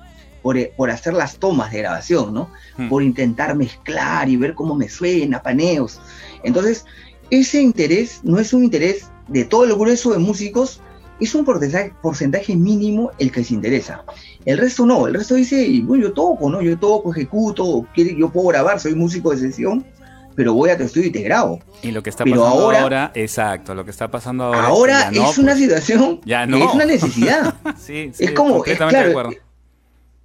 [0.43, 2.51] por, por, hacer las tomas de grabación, ¿no?
[2.77, 2.89] Hmm.
[2.89, 6.01] Por intentar mezclar y ver cómo me suena, paneos.
[6.43, 6.85] Entonces,
[7.31, 10.81] ese interés no es un interés de todo el grueso de músicos,
[11.21, 14.05] es un porcentaje, porcentaje mínimo el que se interesa.
[14.45, 16.61] El resto no, el resto dice, bueno, yo toco, ¿no?
[16.61, 19.85] Yo toco, ejecuto, yo puedo grabar, soy músico de sesión
[20.35, 21.61] pero voy a tu estudio y te grabo.
[21.83, 24.67] Y lo que está pasando ahora, exacto, lo que está pasando ahora.
[24.67, 26.57] Ahora es, una situación, ya no.
[26.59, 27.55] es una necesidad.
[27.79, 29.31] sí, sí, es como, es, claro,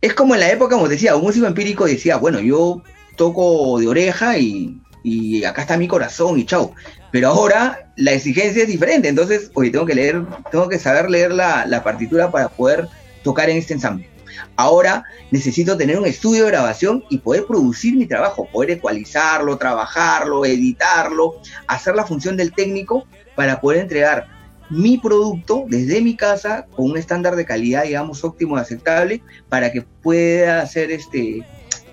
[0.01, 2.81] es como en la época, como decía, un músico empírico decía, bueno, yo
[3.15, 6.73] toco de oreja y, y acá está mi corazón y chao.
[7.11, 11.31] Pero ahora la exigencia es diferente, entonces, oye, tengo que leer, tengo que saber leer
[11.31, 12.87] la, la partitura para poder
[13.23, 14.09] tocar en este ensamble.
[14.55, 20.45] Ahora necesito tener un estudio de grabación y poder producir mi trabajo, poder ecualizarlo, trabajarlo,
[20.45, 24.27] editarlo, hacer la función del técnico para poder entregar
[24.69, 29.71] mi producto desde mi casa con un estándar de calidad, digamos, óptimo y aceptable para
[29.71, 31.43] que pueda hacer este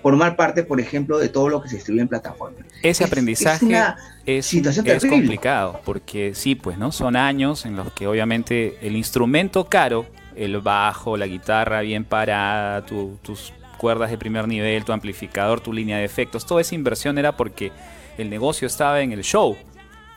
[0.07, 2.59] formar parte, por ejemplo, de todo lo que se distribuye en plataforma.
[2.81, 3.77] Ese aprendizaje
[4.25, 6.93] es, es complicado, porque sí, pues, ¿no?
[6.93, 10.05] Son años en los que obviamente el instrumento caro
[10.37, 15.97] el bajo, la guitarra bien parada, tus cuerdas de primer nivel, tu amplificador, tu línea
[15.97, 16.45] de efectos.
[16.45, 17.73] Toda esa inversión era porque
[18.17, 19.57] el negocio estaba en el show.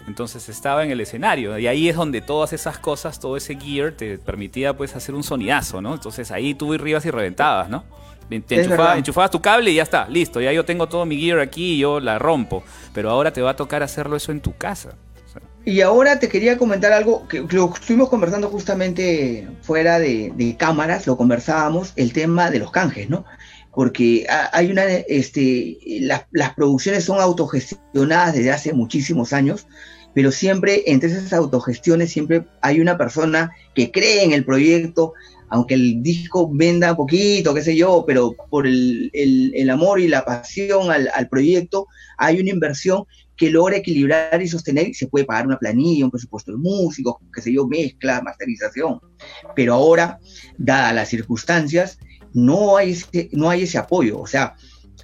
[0.07, 1.59] Entonces estaba en el escenario.
[1.59, 5.25] Y ahí es donde todas esas cosas, todo ese gear te permitía pues hacer un
[5.25, 5.95] sonidazo, ¿no?
[5.95, 7.83] Entonces ahí tú ibas y reventabas, ¿no?
[8.39, 8.61] Te
[8.97, 10.41] enchufabas tu cable y ya está, listo.
[10.41, 12.63] Ya yo tengo todo mi gear aquí y yo la rompo.
[12.95, 14.95] Pero ahora te va a tocar hacerlo eso en tu casa.
[15.65, 21.17] Y ahora te quería comentar algo que lo estuvimos conversando justamente fuera de, cámaras, lo
[21.17, 23.27] conversábamos, el tema de los canjes, ¿no?
[23.73, 25.79] Porque hay una, este,
[26.33, 29.67] las producciones son autogestionadas desde hace muchísimos años,
[30.15, 35.13] pero siempre entre esas autogestiones siempre hay una persona que cree en el proyecto,
[35.51, 40.91] aunque el disco venda poquito, qué sé yo, pero por el, amor y la pasión
[40.91, 41.87] al, al, proyecto,
[42.19, 43.05] hay una inversión
[43.37, 47.17] que logra equilibrar y sostener y se puede pagar una planilla, un presupuesto de músicos,
[47.35, 49.01] qué sé yo, mezcla, masterización.
[49.57, 50.21] Pero ahora,
[50.59, 51.99] dadas las circunstancias,
[52.33, 54.21] no hay ese, no hay ese apoyo.
[54.21, 54.55] O sea,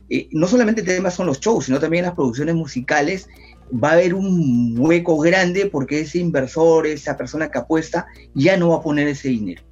[0.09, 3.27] eh, no solamente el tema son los shows, sino también las producciones musicales
[3.73, 8.69] va a haber un hueco grande porque ese inversor, esa persona que apuesta, ya no
[8.69, 9.63] va a poner ese dinero.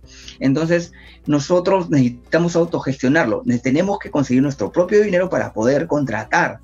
[0.41, 0.93] Entonces,
[1.27, 6.61] nosotros necesitamos autogestionarlo, tenemos que conseguir nuestro propio dinero para poder contratar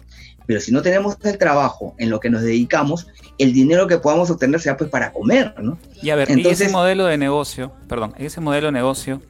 [0.50, 3.06] pero si no tenemos el trabajo en lo que nos dedicamos,
[3.38, 5.78] el dinero que podamos obtener sea pues para comer, ¿no?
[6.02, 9.22] Y a ver, ese modelo de negocio, perdón, ese modelo de negocio,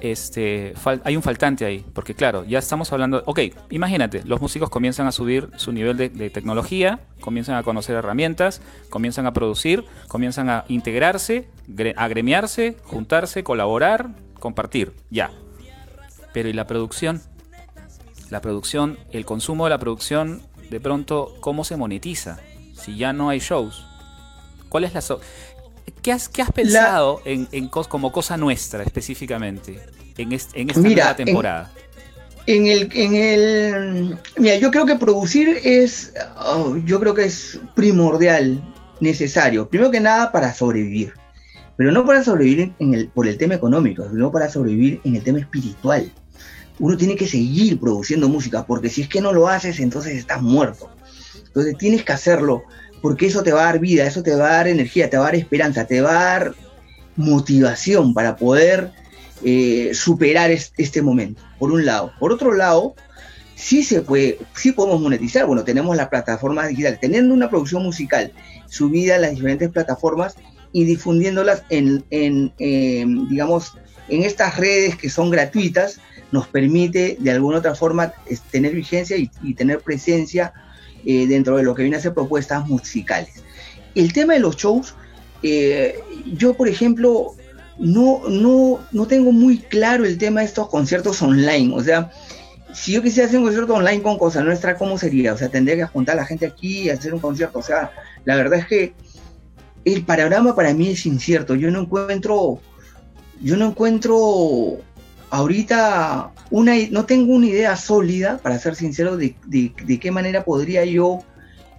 [0.00, 0.74] este,
[1.04, 3.40] hay un faltante ahí, porque claro, ya estamos hablando, ok,
[3.70, 9.26] imagínate, los músicos comienzan a subir su nivel de, tecnología, comienzan a conocer herramientas, comienzan
[9.26, 11.48] a producir, comienzan a integrarse,
[11.96, 15.30] a gremiarse, juntarse, colaborar, compartir, ya.
[16.32, 17.22] Pero ¿y la producción?
[18.30, 22.38] La producción, el consumo de la producción, de pronto, ¿cómo se monetiza?
[22.74, 23.86] Si ya no hay shows.
[24.68, 25.00] ¿Cuál es la...
[26.02, 29.80] ¿Qué has, has pensado en, como cosa nuestra específicamente
[30.16, 31.72] en, esta nueva temporada?
[32.46, 34.18] En, el, en el.
[34.36, 36.12] Mira, yo creo que producir es.
[36.38, 38.62] Oh, yo creo que es primordial,
[39.00, 39.68] necesario.
[39.68, 41.12] Primero que nada para sobrevivir.
[41.76, 45.22] Pero no para sobrevivir en el, por el tema económico, sino para sobrevivir en el
[45.22, 46.10] tema espiritual.
[46.78, 50.40] Uno tiene que seguir produciendo música, porque si es que no lo haces, entonces estás
[50.40, 50.90] muerto.
[51.46, 52.64] Entonces tienes que hacerlo
[53.06, 55.22] porque eso te va a dar vida, eso te va a dar energía, te va
[55.22, 56.54] a dar esperanza, te va a dar
[57.14, 58.90] motivación para poder
[59.44, 62.12] eh, superar este momento, por un lado.
[62.18, 62.96] Por otro lado,
[63.54, 68.32] sí se puede, sí podemos monetizar, bueno, tenemos las plataformas digitales, teniendo una producción musical
[68.66, 70.34] subida a las diferentes plataformas
[70.72, 72.04] y difundiéndolas en,
[72.58, 73.74] digamos,
[74.08, 76.00] en estas redes que son gratuitas,
[76.32, 78.12] nos permite de alguna otra forma
[78.50, 80.52] tener vigencia y tener presencia
[81.06, 83.30] eh, dentro de lo que viene a ser propuestas musicales.
[83.94, 84.94] El tema de los shows,
[85.42, 86.00] eh,
[86.34, 87.34] yo por ejemplo,
[87.78, 91.72] no, no, no tengo muy claro el tema de estos conciertos online.
[91.74, 92.10] O sea,
[92.74, 95.32] si yo quisiera hacer un concierto online con Cosa Nuestra, ¿cómo sería?
[95.32, 97.60] O sea, tendría que juntar a la gente aquí y hacer un concierto.
[97.60, 97.92] O sea,
[98.24, 98.92] la verdad es que
[99.84, 101.54] el panorama para mí es incierto.
[101.54, 102.60] Yo no encuentro,
[103.40, 104.78] yo no encuentro
[105.30, 109.34] ahorita una, no tengo una idea sólida, para ser sincero, de,
[110.00, 111.20] qué manera podría yo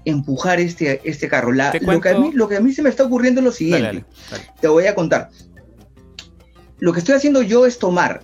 [0.05, 1.51] empujar este, este carro.
[1.51, 4.05] lo, que a mí, lo que a mí se me está ocurriendo es lo siguiente.
[4.61, 5.30] Te voy a contar.
[6.80, 8.22] Lo que estoy haciendo yo es tomar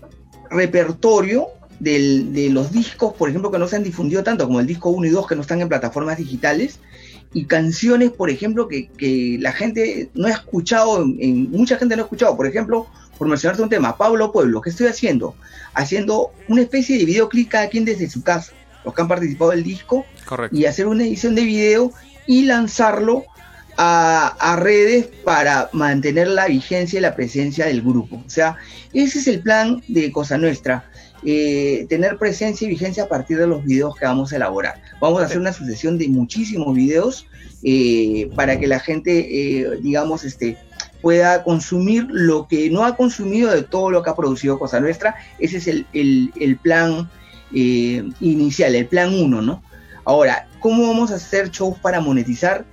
[0.49, 1.47] repertorio
[1.79, 5.07] de los discos, por ejemplo, que no se han difundido tanto como el disco 1
[5.07, 6.79] y 2 que no están en plataformas digitales,
[7.33, 12.05] y canciones, por ejemplo, que, la gente no ha escuchado, en, mucha gente no ha
[12.05, 12.37] escuchado.
[12.37, 12.87] Por ejemplo,
[13.23, 15.33] por mencionarte un tema, Pablo Pueblo, ¿qué estoy haciendo?
[15.75, 18.51] Haciendo una especie de videoclip cada quien desde su casa,
[18.83, 20.05] los que han participado del disco,
[20.51, 21.93] y hacer una edición de video
[22.27, 23.23] y lanzarlo
[23.77, 28.21] a, redes para mantener la vigencia y la presencia del grupo.
[28.25, 28.57] O sea,
[28.91, 30.91] ese es el plan de Cosa Nuestra.
[31.25, 34.81] Eh, tener presencia y vigencia a partir de los videos que vamos a elaborar.
[34.99, 37.25] Vamos a hacer una sucesión de muchísimos videos
[37.63, 40.57] eh, para que la gente, eh, digamos, este,
[41.03, 45.15] pueda consumir lo que no ha consumido de todo lo que ha producido Cosa Nuestra.
[45.37, 47.09] Ese es el, plan
[47.53, 49.61] eh, inicial, el plan 1, ¿no?
[50.05, 52.63] Ahora, ¿cómo vamos a hacer shows para monetizar?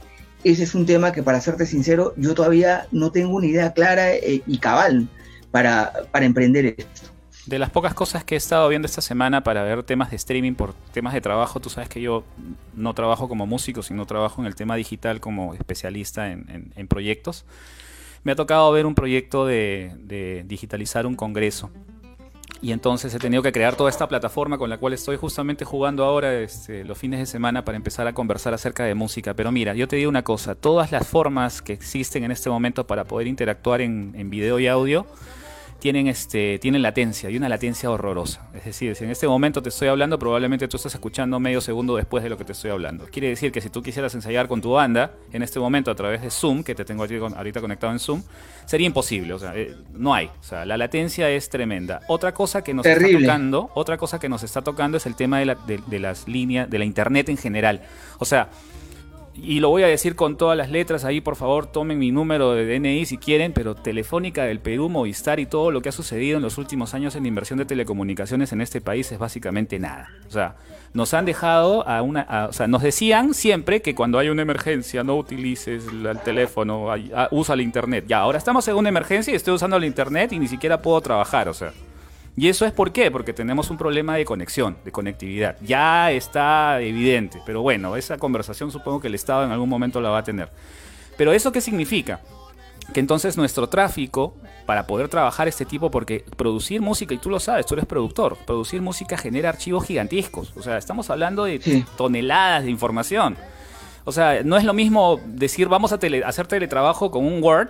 [0.44, 4.14] Ese es un tema que, para serte sincero, yo todavía no tengo una idea clara
[4.14, 5.08] eh, y cabal
[5.50, 7.08] para, para emprender esto.
[7.46, 10.54] De las pocas cosas que he estado viendo esta semana para ver temas de streaming
[10.54, 12.22] por temas de trabajo, tú sabes que yo
[12.76, 17.44] no trabajo como músico, sino trabajo en el tema digital como especialista en, en proyectos
[18.22, 21.70] me ha tocado ver un proyecto de, digitalizar un congreso.
[22.62, 26.04] Y entonces he tenido que crear toda esta plataforma con la cual estoy justamente jugando
[26.04, 29.32] ahora este, los fines de semana para empezar a conversar acerca de música.
[29.32, 32.86] Pero mira, yo te digo una cosa, todas las formas que existen en este momento
[32.86, 35.06] para poder interactuar en, en video y audio,
[35.80, 38.48] tienen, este, tienen latencia y una latencia horrorosa.
[38.54, 41.96] Es decir, si en este momento te estoy hablando, probablemente tú estás escuchando medio segundo
[41.96, 43.06] después de lo que te estoy hablando.
[43.06, 46.22] Quiere decir que si tú quisieras ensayar con tu banda en este momento a través
[46.22, 48.22] de Zoom, que te tengo ahorita conectado en Zoom,
[48.66, 49.32] sería imposible.
[49.32, 50.26] O sea, eh, no hay.
[50.26, 52.02] O sea, la latencia es tremenda.
[52.08, 55.40] Otra cosa que nos está tocando, otra cosa que nos está tocando es el tema
[55.40, 55.56] de,
[55.86, 57.82] de las líneas, de la internet en general.
[58.18, 58.50] O sea,
[59.44, 62.52] y lo voy a decir con todas las letras ahí, por favor, tomen mi número
[62.52, 66.36] de DNI si quieren, pero Telefónica del Perú, Movistar y todo lo que ha sucedido
[66.36, 70.10] en los últimos años en inversión de telecomunicaciones en este país es básicamente nada.
[70.28, 70.56] O sea,
[70.92, 72.46] nos han dejado a una...
[72.48, 76.86] o sea, nos decían siempre que cuando hay una emergencia no utilices el teléfono,
[77.30, 78.04] usa el internet.
[78.08, 81.00] Ya, ahora estamos en una emergencia y estoy usando el internet y ni siquiera puedo
[81.00, 81.72] trabajar, o sea...
[82.36, 85.56] Y eso es por qué, porque tenemos un problema de conexión, de conectividad.
[85.60, 90.10] Ya está evidente, pero bueno, esa conversación supongo que el Estado en algún momento la
[90.10, 90.50] va a tener.
[91.16, 92.20] Pero eso qué significa?
[92.94, 97.40] Que entonces nuestro tráfico, para poder trabajar este tipo, porque producir música, y tú lo
[97.40, 100.52] sabes, tú eres productor, producir música genera archivos gigantescos.
[100.56, 103.36] O sea, estamos hablando de toneladas de información.
[104.04, 107.68] O sea, no es lo mismo decir vamos a hacer teletrabajo con un Word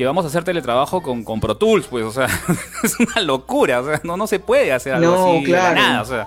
[0.00, 2.26] que vamos a hacer teletrabajo con, con Pro Tools, pues, o sea,
[2.82, 5.74] es una locura, o sea, no, no se puede hacer algo así claro.
[5.74, 6.26] nada, o sea.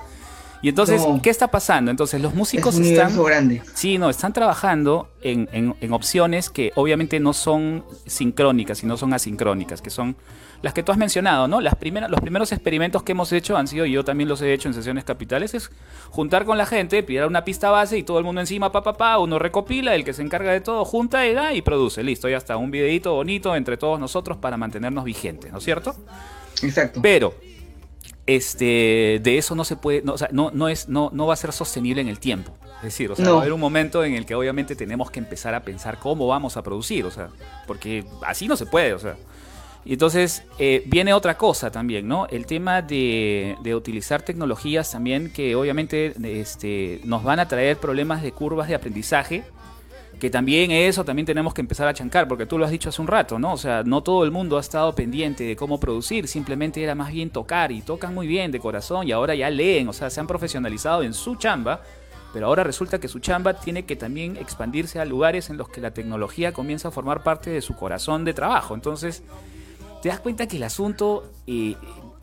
[0.62, 1.90] Y entonces, ¿qué está pasando?
[1.90, 3.24] Entonces, los músicos es un están.
[3.24, 3.64] grande.
[3.74, 9.82] Sí, no, están trabajando en, en, opciones que obviamente no son sincrónicas, sino son asincrónicas,
[9.82, 10.18] que son
[10.64, 11.60] las que tú has mencionado, ¿no?
[11.62, 14.54] Las primeras, los primeros experimentos que hemos hecho han sido, y yo también los he
[14.54, 15.70] hecho en sesiones capitales, es
[16.10, 18.94] juntar con la gente, pillar una pista base y todo el mundo encima, pa, pa,
[18.94, 22.02] pa, uno recopila, el que se encarga de todo, junta y da y produce.
[22.02, 22.56] Listo, ya está.
[22.56, 25.96] Un videito bonito entre todos nosotros para mantenernos vigentes, ¿no es cierto?
[26.64, 27.02] Exacto.
[27.04, 27.36] Pero,
[28.26, 31.34] este, de eso no se puede, no, o sea, no, no, es, no, no va
[31.34, 32.54] a ser sostenible en el tiempo.
[32.78, 33.32] Es decir, o sea, No.
[33.34, 36.28] va a haber un momento en el que obviamente tenemos que empezar a pensar cómo
[36.28, 37.30] vamos a producir, o sea,
[37.68, 39.16] porque así no se puede, o sea.
[39.86, 42.28] Y entonces eh, viene otra cosa también, ¿no?
[42.28, 48.22] El tema de, de utilizar tecnologías también que obviamente este, nos van a traer problemas
[48.22, 49.44] de curvas de aprendizaje,
[50.20, 53.02] que también eso también tenemos que empezar a chancar, porque tú lo has dicho hace
[53.02, 53.52] un rato, ¿no?
[53.52, 57.12] O sea, no todo el mundo ha estado pendiente de cómo producir, simplemente era más
[57.12, 60.22] bien tocar y tocan muy bien de corazón y ahora ya leen, o sea, se
[60.22, 61.82] han profesionalizado en su chamba,
[62.32, 65.82] pero ahora resulta que su chamba tiene que también expandirse a lugares en los que
[65.82, 68.76] la tecnología comienza a formar parte de su corazón de trabajo.
[68.76, 69.24] Entonces,
[70.04, 71.76] te das cuenta que el asunto eh,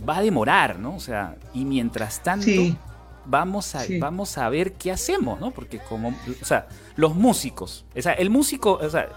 [0.09, 0.95] va a demorar, ¿no?
[0.97, 2.77] O sea, y mientras tanto Sí.
[3.25, 3.99] vamos a Sí.
[3.99, 5.51] vamos a ver qué hacemos, ¿no?
[5.51, 9.09] Porque como, o sea, los músicos, o sea, el músico, o sea,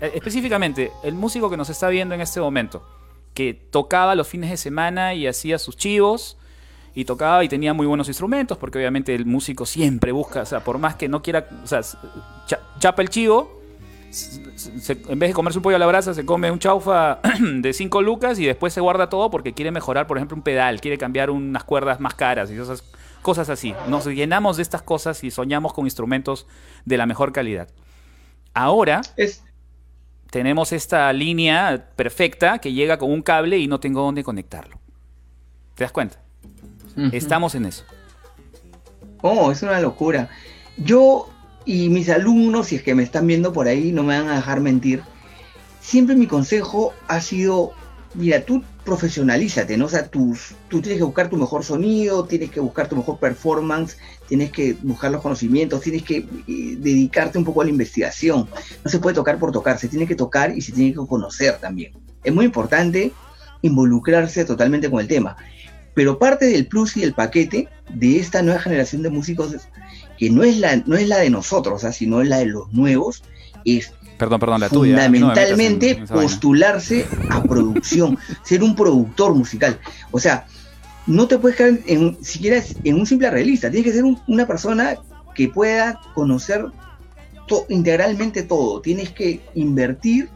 [0.00, 2.84] eh, específicamente el músico que nos está viendo en este momento,
[3.34, 6.36] que tocaba los fines de semana y hacía sus chivos
[6.94, 10.60] y tocaba y tenía muy buenos instrumentos, porque obviamente el músico siempre busca, o sea,
[10.64, 11.80] por más que no quiera, o sea,
[12.46, 13.57] cha- chapa el chivo,
[14.10, 17.20] se- se- en vez de comerse un pollo a la brasa, se come un chaufa
[17.40, 20.80] de 5 lucas y después se guarda todo porque quiere mejorar, por ejemplo, un pedal,
[20.80, 22.82] quiere cambiar unas cuerdas más caras y esas
[23.22, 23.74] cosas así.
[23.88, 26.46] Nos llenamos de estas cosas y soñamos con instrumentos
[26.84, 27.68] de la mejor calidad.
[28.54, 29.42] Ahora Es,
[30.30, 34.78] tenemos esta línea perfecta que llega con un cable y no tengo dónde conectarlo.
[35.74, 36.20] ¿Te das cuenta?
[37.12, 37.84] Estamos en eso.
[39.20, 40.28] Oh, es una locura.
[40.76, 41.28] Yo
[41.64, 44.36] y mis alumnos, si es que me están viendo por ahí, no me van a
[44.36, 45.02] dejar mentir.
[45.80, 47.72] Siempre mi consejo ha sido,
[48.14, 49.84] mira, tú profesionalízate, ¿no?
[49.84, 50.34] O sea, tú
[50.68, 53.98] tienes que buscar tu mejor sonido, tienes que buscar tu mejor performance,
[54.28, 58.48] tienes que buscar los conocimientos, tienes que eh, dedicarte un poco a la investigación.
[58.82, 61.58] No se puede tocar por tocar, se tiene que tocar y se tiene que conocer
[61.58, 61.92] también.
[62.24, 63.12] Es muy importante
[63.62, 65.36] involucrarse totalmente con el tema.
[65.94, 69.54] Pero parte del plus y el paquete de esta nueva generación de músicos,
[70.18, 72.46] que no es la, no es la de nosotros, o sea, sino es la de
[72.46, 73.22] los nuevos,
[73.64, 74.96] es Perdón, perdón, la tuya.
[74.96, 79.78] No me metas en- fundamentalmente postularse a producción, ser un productor musical.
[80.10, 80.44] O sea,
[81.06, 84.44] no te puedes quedar en, siquiera en un simple arreglista, tienes que ser un- una
[84.46, 84.96] persona
[85.36, 86.66] que pueda conocer
[87.46, 88.80] to- integralmente todo.
[88.80, 90.28] Tienes que invertir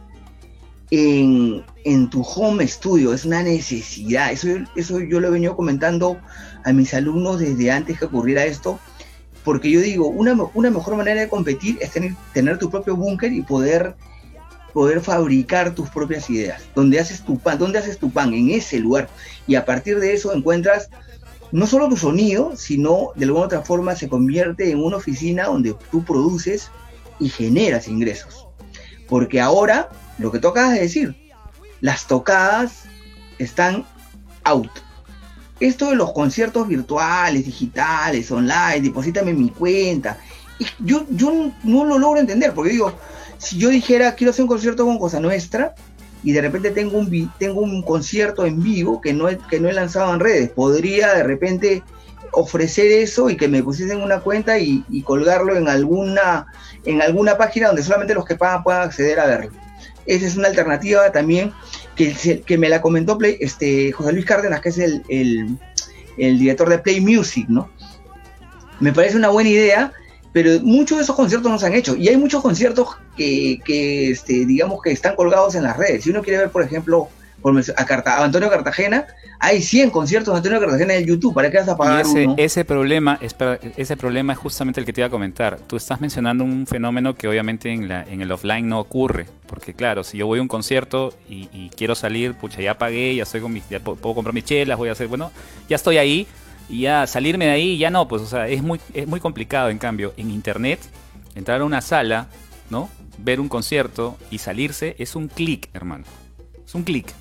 [0.91, 4.31] en, en tu home studio, es una necesidad.
[4.31, 6.17] Eso, eso yo lo he venido comentando
[6.63, 8.79] a mis alumnos desde antes que ocurriera esto,
[9.43, 13.31] porque yo digo, una, una mejor manera de competir es tener, tener tu propio búnker
[13.33, 13.95] y poder,
[14.73, 16.63] poder fabricar tus propias ideas.
[16.75, 19.09] Donde haces tu pan, donde haces tu pan, en ese lugar.
[19.47, 20.89] Y a partir de eso encuentras
[21.51, 25.75] no solo tu sonido, sino de alguna otra forma se convierte en una oficina donde
[25.91, 26.71] tú produces
[27.19, 28.47] y generas ingresos.
[29.07, 31.15] Porque ahora, lo que tú acabas de decir,
[31.81, 32.85] las tocadas
[33.37, 33.85] están
[34.45, 34.71] out.
[35.63, 40.17] Esto de los conciertos virtuales, digitales, online, deposítame mi cuenta.
[40.79, 42.91] Yo, yo no- lo logro entender, porque digo,
[43.37, 45.73] si yo dijera quiero hacer un concierto con Cosa Nuestra
[46.21, 49.69] y de repente tengo un, tengo un concierto en vivo que no, he, que no
[49.69, 51.81] he lanzado en redes, podría de repente
[52.33, 56.45] ofrecer eso y que me pusiesen una cuenta y, y colgarlo en alguna,
[56.83, 59.51] en alguna página donde solamente los que pagan puedan acceder a verlo.
[60.05, 61.51] Esa es una alternativa también
[61.95, 65.57] que, que me la comentó Play- este, José Luis Cárdenas, que es el, el-
[66.17, 67.69] el director de Play Music, ¿no?
[68.79, 69.93] Me parece una buena idea,
[70.31, 71.95] pero muchos de esos conciertos no se han hecho.
[71.95, 76.03] Y hay muchos conciertos que, que, este, digamos que están colgados en las redes.
[76.03, 77.09] Si uno quiere ver, por ejemplo,
[77.43, 79.07] por a, Carta- a Antonio Cartagena,
[79.39, 81.35] hay 100 conciertos de Antonio Cartagena en YouTube.
[81.35, 82.35] ¿Para qué vas a Y pagar ese, uno?
[82.37, 85.59] ese problema, espera, ese problema es justamente el que te iba a comentar.
[85.59, 89.27] Tú estás mencionando un fenómeno que obviamente en, la, en el offline no ocurre.
[89.47, 93.15] Porque claro, si yo voy a un concierto y, y quiero salir, pucha, ya pagué,
[93.15, 95.31] ya estoy con mis, ya puedo comprar mis chelas, voy a hacer, bueno,
[95.67, 96.25] ya estoy ahí
[96.69, 99.69] y ya salirme de ahí ya no, pues, o sea, es muy, es muy complicado.
[99.69, 100.79] En cambio, en internet,
[101.35, 102.27] entrar a una sala,
[102.69, 102.89] ¿no?
[103.17, 106.05] Ver un concierto y salirse es un clic, hermano.
[106.65, 107.13] Es un clic.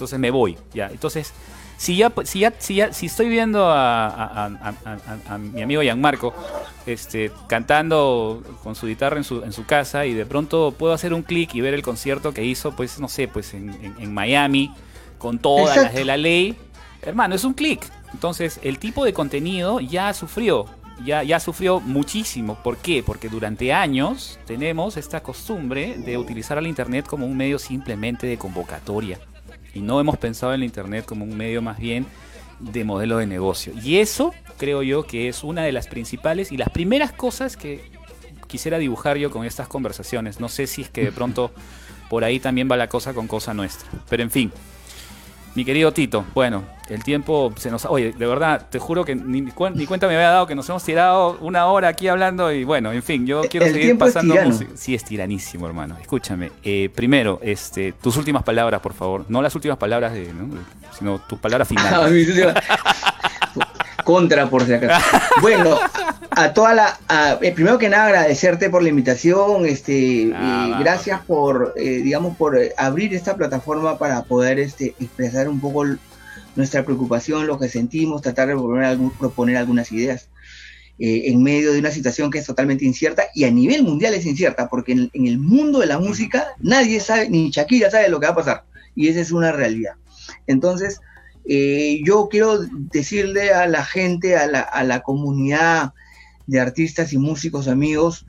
[0.00, 0.86] Entonces me voy, ya.
[0.86, 1.34] Entonces,
[1.76, 4.48] si ya, si ya, si ya, si estoy viendo a, a- a-
[4.86, 4.96] a-
[5.28, 6.32] a- a mi amigo Gianmarco
[6.86, 11.12] este, cantando con su guitarra en su, en su casa y de pronto puedo hacer
[11.12, 14.14] un clic y ver el concierto que hizo, pues, no sé, pues en, en- en
[14.14, 14.72] Miami,
[15.18, 16.56] con todas las de la ley,
[17.02, 17.82] hermano, es un clic.
[18.14, 20.64] Entonces, el tipo de contenido ya sufrió,
[21.04, 22.56] ya, ya sufrió muchísimo.
[22.62, 23.02] ¿Por qué?
[23.02, 28.36] Porque durante años tenemos esta costumbre de utilizar al Internet como un medio simplemente de
[28.38, 29.18] convocatoria.
[29.74, 32.06] Y no hemos pensado en la Internet como un medio más bien
[32.58, 33.72] de modelo de negocio.
[33.82, 37.82] Y eso creo yo que es una de las principales y las primeras cosas que
[38.46, 40.40] quisiera dibujar yo con estas conversaciones.
[40.40, 41.52] No sé si es que de pronto
[42.08, 43.88] por ahí también va la cosa con cosa nuestra.
[44.08, 44.52] Pero en fin,
[45.54, 47.84] mi querido Tito, bueno, el tiempo se nos...
[47.84, 51.38] Oye, de verdad, te juro que ni, cuenta me había dado que nos hemos tirado
[51.40, 54.72] una hora aquí hablando y bueno, en fin, yo quiero seguir pasando música.
[54.74, 55.96] Sí, es tiranísimo, hermano.
[56.00, 56.50] Escúchame.
[56.62, 59.24] Eh, primero, este, tus últimas palabras, por favor.
[59.28, 60.32] No las últimas palabras de,
[60.98, 62.28] sino tus palabras finales.
[64.04, 65.04] Contra, por si acaso.
[65.40, 65.78] Bueno,
[66.30, 67.38] a toda la.
[67.42, 69.66] Eh, primero que nada, agradecerte por la invitación.
[69.66, 75.48] Este, ah, gracias por, eh, digamos, por eh, abrir esta plataforma para poder este, expresar
[75.48, 75.84] un poco
[76.56, 80.28] nuestra preocupación, lo que sentimos, tratar de proponer, proponer algunas ideas.
[80.98, 84.68] en medio de una situación que es totalmente incierta y a nivel mundial es incierta,
[84.68, 88.26] porque en, en el mundo de la música nadie sabe, ni Shakira sabe lo que
[88.26, 89.94] va a pasar, y esa es una realidad.
[90.46, 91.00] Entonces,
[91.52, 95.94] eh, yo quiero decirle a la gente, a la, comunidad
[96.46, 98.24] de artistas y músicos amigos,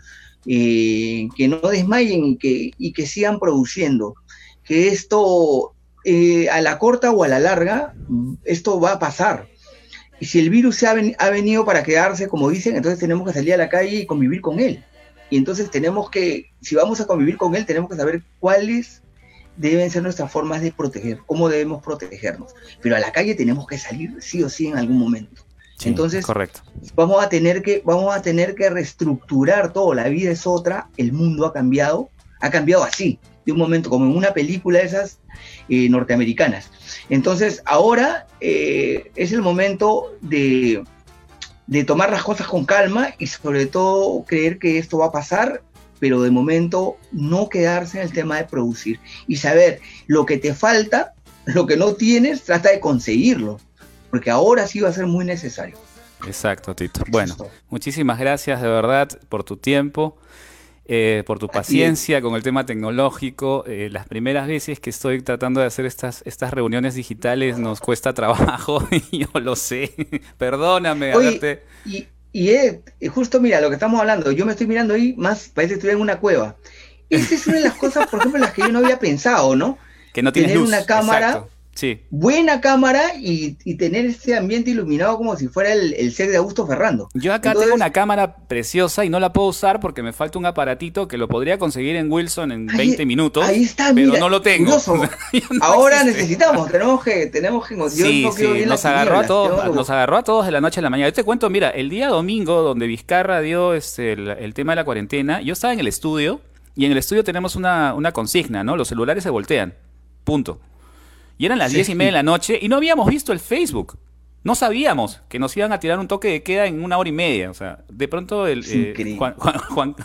[0.47, 4.15] eh, que no desmayen y que, y que sigan produciendo,
[4.63, 7.93] que esto eh, a la corta o a la larga,
[8.43, 9.47] esto va a pasar.
[10.19, 13.33] Y si el virus se ha, ha, venido para quedarse, como dicen, entonces tenemos que
[13.33, 14.83] salir a la calle y convivir con él.
[15.29, 19.00] Y entonces tenemos que, si vamos a convivir con él, tenemos que saber cuáles
[19.61, 22.53] deben ser nuestras formas de proteger, cómo debemos protegernos.
[22.81, 25.43] Pero a la calle tenemos que salir sí o sí en algún momento.
[25.83, 26.61] Entonces, correcto.
[26.95, 29.93] Vamos a tener que vamos a tener que reestructurar todo.
[29.93, 32.09] La vida es otra, el mundo ha cambiado,
[32.39, 35.19] ha cambiado así, de un momento como en una película de esas
[35.69, 36.69] eh, norteamericanas.
[37.09, 40.83] Entonces, ahora eh, es el momento de,
[41.65, 45.63] de tomar las cosas con calma y sobre todo creer que esto va a pasar
[46.01, 50.53] pero de momento no quedarse en el tema de producir y saber lo que te
[50.53, 51.13] falta,
[51.45, 53.59] lo que no tienes, trata de conseguirlo,
[54.09, 55.77] porque ahora sí va a ser muy necesario.
[56.27, 57.03] Exacto, Tito.
[57.09, 57.35] Bueno,
[57.69, 60.17] muchísimas gracias de verdad por tu tiempo.
[60.93, 63.63] Eh, por tu paciencia con el tema tecnológico.
[63.65, 68.13] Eh, las primeras veces que estoy tratando de hacer estas, estas reuniones digitales nos cuesta
[68.15, 69.93] trabajo, y yo lo sé.
[70.37, 71.15] Perdóname.
[71.15, 72.79] Oye, y, y es,
[73.09, 75.91] justo mira lo que estamos hablando, yo me estoy mirando ahí, más parece que estoy
[75.91, 76.55] en una cueva.
[77.09, 79.55] Esa es una de las cosas, por ejemplo, en las que yo no había pensado,
[79.55, 79.77] ¿no?
[80.13, 81.45] Que no tienes Tener una cámara
[82.09, 87.09] buena cámara y, tener este ambiente iluminado como si fuera el, set de Augusto Ferrando.
[87.13, 90.45] Yo acá tengo una cámara preciosa y no la puedo usar porque me falta un
[90.45, 93.47] aparatito que lo podría conseguir en Wilson en 20 minutos.
[93.47, 94.77] Ahí está, pero no lo tengo.
[95.61, 97.89] Ahora necesitamos, tenemos que, tenemos que.
[97.89, 100.89] sí, sí, nos agarró a todos, nos agarró a todos de la noche a la
[100.89, 101.09] mañana.
[101.09, 104.83] Yo te cuento, mira, el día domingo donde Vizcarra dio este, el, tema de la
[104.83, 106.41] cuarentena, yo estaba en el estudio
[106.75, 108.75] y en el estudio tenemos una, una consigna, ¿no?
[108.75, 109.73] Los celulares se voltean.
[110.23, 110.59] Punto.
[111.41, 113.97] Y eran las diez y media de la noche y no habíamos visto el Facebook.
[114.43, 117.13] No sabíamos que nos iban a tirar un toque de queda en una hora y
[117.13, 117.49] media.
[117.49, 119.17] O sea, de pronto el, eh,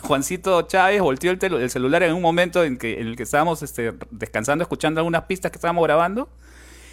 [0.01, 3.93] Juancito Chávez volteó el, celular en un momento en, que, en el que estábamos este,
[4.09, 6.27] descansando, escuchando algunas pistas que estábamos grabando.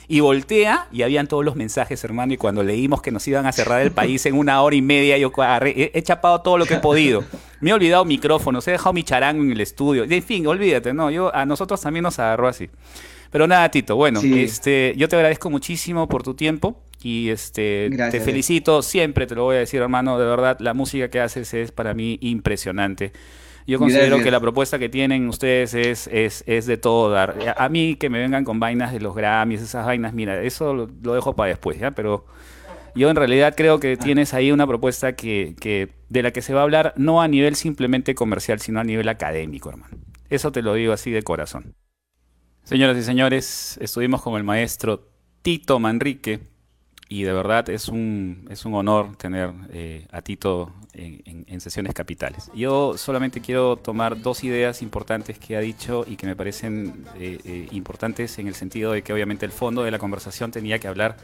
[0.08, 2.34] Y voltea y habían todos los mensajes, hermano.
[2.34, 5.16] Y cuando leímos que nos iban a cerrar el país en una hora y media,
[5.16, 5.32] yo
[5.64, 7.24] he, chapado todo lo que he podido.
[7.60, 10.04] Me he olvidado micrófonos, he dejado mi charango en el estudio.
[10.04, 11.10] En fin, olvídate, ¿no?
[11.10, 12.68] Yo, a nosotros también nos agarró así.
[13.34, 18.20] Pero nada, Tito, bueno, este, yo te agradezco muchísimo por tu tiempo y este, te
[18.20, 21.72] felicito, siempre te lo voy a decir, hermano, de verdad, la música que haces es
[21.72, 23.10] para mí impresionante.
[23.66, 27.56] Yo considero que la propuesta que tienen ustedes es, es, es, de todo dar.
[27.56, 30.86] A mí que me vengan con vainas de los Grammys, esas vainas, mira, eso lo,
[30.86, 31.90] dejo para después, ¿ya?
[31.90, 32.26] Pero
[32.94, 36.54] yo en realidad creo que tienes ahí una propuesta que, que, de la que se
[36.54, 39.96] va a hablar no a nivel simplemente comercial, sino a nivel académico, hermano.
[40.30, 41.74] Eso te lo digo así de corazón.
[42.64, 45.06] Señoras y señores, estuvimos con el maestro
[45.42, 46.40] Tito Manrique
[47.10, 52.50] y de verdad es un, es un honor tener eh, a Tito en, sesiones capitales.
[52.54, 57.38] Yo solamente quiero tomar dos ideas importantes que ha dicho y que me parecen eh,
[57.44, 60.88] eh, importantes en el sentido de que obviamente el fondo de la conversación tenía que
[60.88, 61.18] hablar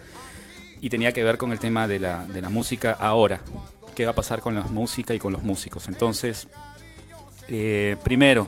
[0.83, 3.41] y tenía que ver con el tema de la, de la música ahora.
[3.95, 5.89] ¿Qué va a pasar con la música y con los músicos?
[5.89, 6.49] Entonces,
[8.05, 8.47] primero,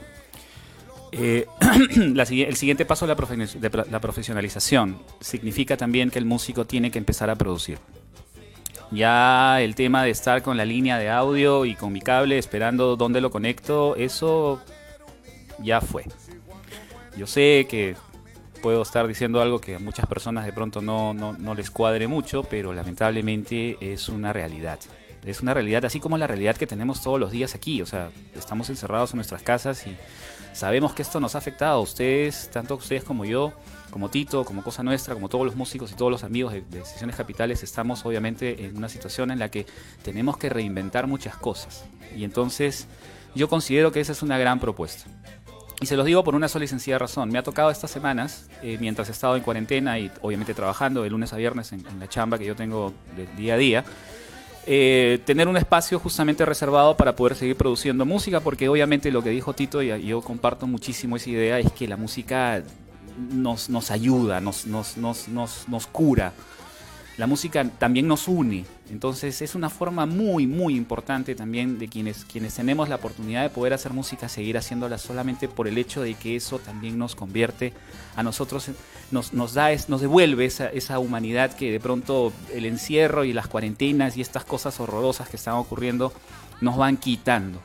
[1.13, 1.47] eh,
[1.95, 3.15] el siguiente paso de
[3.91, 7.79] la, profesionalización significa también que el músico tiene que empezar a producir.
[8.91, 12.97] Ya el tema de estar con la línea de audio y con mi cable esperando
[12.97, 14.61] dónde lo conecto, eso
[15.59, 16.05] ya fue.
[17.17, 17.95] Yo sé que
[18.63, 22.43] puedo estar diciendo algo que a muchas personas de pronto no, no les cuadre mucho,
[22.45, 24.79] pero lamentablemente es una realidad.
[25.27, 27.83] es una realidad así como la realidad que tenemos todos los días aquí.
[27.83, 29.97] O sea, estamos encerrados en nuestras casas y
[30.53, 33.53] sabemos que esto nos ha afectado a ustedes, tanto ustedes como yo,
[33.91, 36.85] como Tito, como Cosa Nuestra, como todos los músicos y todos los amigos de, de
[36.85, 37.63] Sesiones Capitales.
[37.63, 39.67] Estamos obviamente en una situación en la que
[40.03, 41.85] tenemos que reinventar muchas cosas.
[42.17, 42.87] Y entonces
[43.35, 45.05] yo considero que esa es una gran propuesta.
[45.83, 47.31] Y se los digo por una sola y sencilla razón.
[47.31, 51.11] Me ha tocado estas semanas, eh, mientras he estado en cuarentena y obviamente trabajando de
[51.11, 53.85] lunes a viernes en, la chamba que yo tengo del día a día,
[54.67, 59.31] eh, tener un espacio justamente reservado para poder seguir produciendo música, porque obviamente lo que
[59.31, 62.63] dijo Tito, y yo comparto muchísimo esa idea, es que la música
[63.33, 66.33] nos, nos ayuda, nos, nos, nos, nos, nos cura
[67.19, 68.65] la música también nos une.
[68.93, 73.49] Entonces es una forma muy, muy importante también de quienes, quienes tenemos la oportunidad de
[73.49, 77.73] poder hacer música, seguir haciéndola solamente por el hecho de que eso también nos convierte
[78.17, 78.71] a nosotros,
[79.11, 83.47] nos, nos da, nos devuelve esa, esa humanidad que de pronto el encierro y las
[83.47, 86.13] cuarentenas y estas cosas horrorosas que están ocurriendo
[86.61, 87.63] nos van quitando.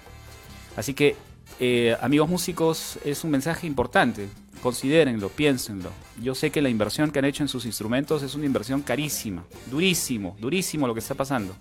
[0.78, 1.18] Así que,
[1.60, 4.30] eh, amigos músicos, es un mensaje importante
[4.62, 5.92] considérenlo, piénsenlo.
[6.22, 9.44] Yo sé que la inversión que han hecho en sus instrumentos es una inversión carísima,
[9.70, 11.54] durísimo, durísimo lo que está pasando.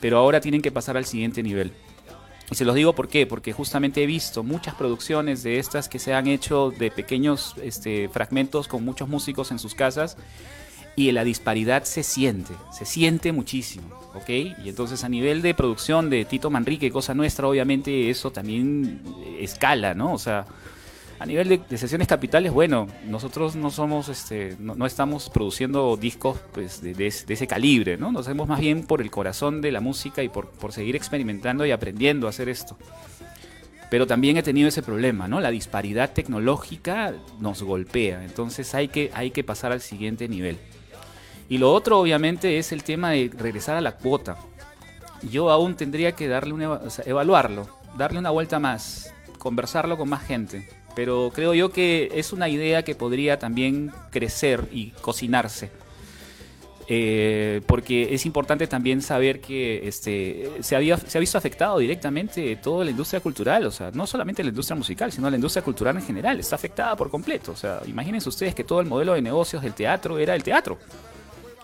[0.00, 1.72] Pero ahora tienen que pasar al siguiente nivel.
[2.50, 6.00] Y se los digo por qué, porque justamente he visto muchas producciones de estas que
[6.00, 10.16] se han hecho de pequeños este, fragmentos con muchos músicos en sus casas
[10.96, 14.28] y la disparidad se siente, se siente muchísimo, ¿ok?
[14.28, 19.00] Y entonces a nivel de producción de Tito Manrique, cosa nuestra, obviamente eso también
[19.38, 20.12] escala, ¿no?
[20.12, 20.46] O sea,
[21.20, 26.80] a nivel de, sesiones capitales, bueno, nosotros no somos, este, no, estamos produciendo discos pues,
[26.80, 28.10] de, ese calibre, ¿no?
[28.10, 31.72] Nos hacemos más bien por el corazón de la música y por, seguir experimentando y
[31.72, 32.78] aprendiendo a hacer esto.
[33.90, 35.40] Pero también he tenido ese problema, ¿no?
[35.40, 40.56] La disparidad tecnológica nos golpea, entonces hay que, hay que pasar al siguiente nivel.
[41.50, 44.38] Y lo otro, obviamente, es el tema de regresar a la cuota.
[45.30, 47.68] Yo aún tendría que darle una, o evaluarlo,
[47.98, 52.82] darle una vuelta más, conversarlo con más gente pero creo yo que es una idea
[52.82, 55.70] que podría también crecer y cocinarse.
[56.88, 62.54] Eh, porque es importante también saber que este, se, había, se ha visto afectado directamente
[62.56, 65.96] toda la industria cultural, o sea, no solamente la industria musical, sino la industria cultural
[65.96, 67.52] en general, está afectada por completo.
[67.52, 70.76] O sea, imagínense ustedes que todo el modelo de negocios del teatro era el teatro.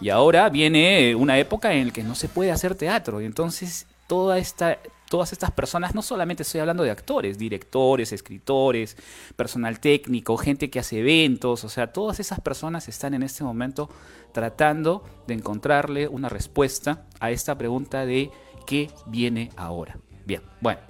[0.00, 3.86] Y ahora viene una época en la que no se puede hacer teatro, y entonces
[4.06, 4.78] toda esta
[5.08, 8.96] todas estas personas, no solamente estoy hablando de actores, directores, escritores,
[9.36, 13.88] personal técnico, gente que hace eventos, o sea, todas esas personas están en este momento
[14.32, 18.30] tratando de encontrarle una respuesta a esta pregunta de
[18.66, 19.98] qué viene ahora.
[20.24, 20.80] Bien, bueno.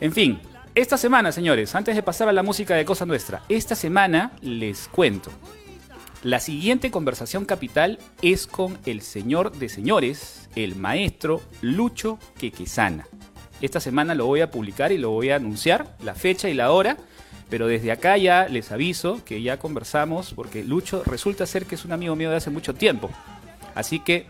[0.00, 0.40] En fin,
[0.74, 4.86] esta semana, señores, antes de pasar a la música de Cosa Nuestra, esta semana les
[4.86, 5.32] cuento.
[6.24, 13.06] La siguiente conversación capital es con el señor de señores, el maestro Lucho Quequesana.
[13.60, 16.72] Esta semana lo voy a publicar y lo voy a anunciar, la fecha y la
[16.72, 16.96] hora,
[17.48, 21.84] pero desde acá ya les aviso que ya conversamos, porque Lucho resulta ser que es
[21.84, 23.10] un amigo mío de hace mucho tiempo.
[23.76, 24.26] Así que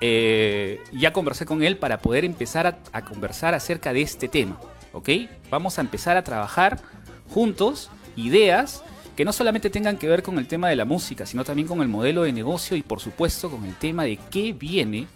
[0.00, 4.58] eh, ya conversé con él para poder empezar a, a conversar acerca de este tema,
[4.94, 5.10] ¿ok?
[5.50, 6.80] Vamos a empezar a trabajar
[7.28, 8.82] juntos ideas
[9.16, 11.80] que no solamente tengan que ver con el tema de la música, sino también con
[11.80, 15.06] el modelo de negocio y por supuesto con el tema de qué viene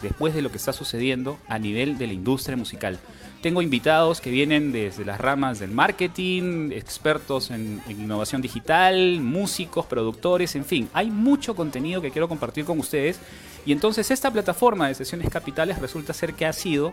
[0.00, 2.98] después de lo que está sucediendo a nivel de la industria musical.
[3.42, 10.54] Tengo invitados que vienen desde las ramas del marketing, expertos en, innovación digital, músicos, productores,
[10.54, 13.18] en fin, hay mucho contenido que quiero compartir con ustedes
[13.66, 16.92] y entonces esta plataforma de sesiones capitales resulta ser que ha sido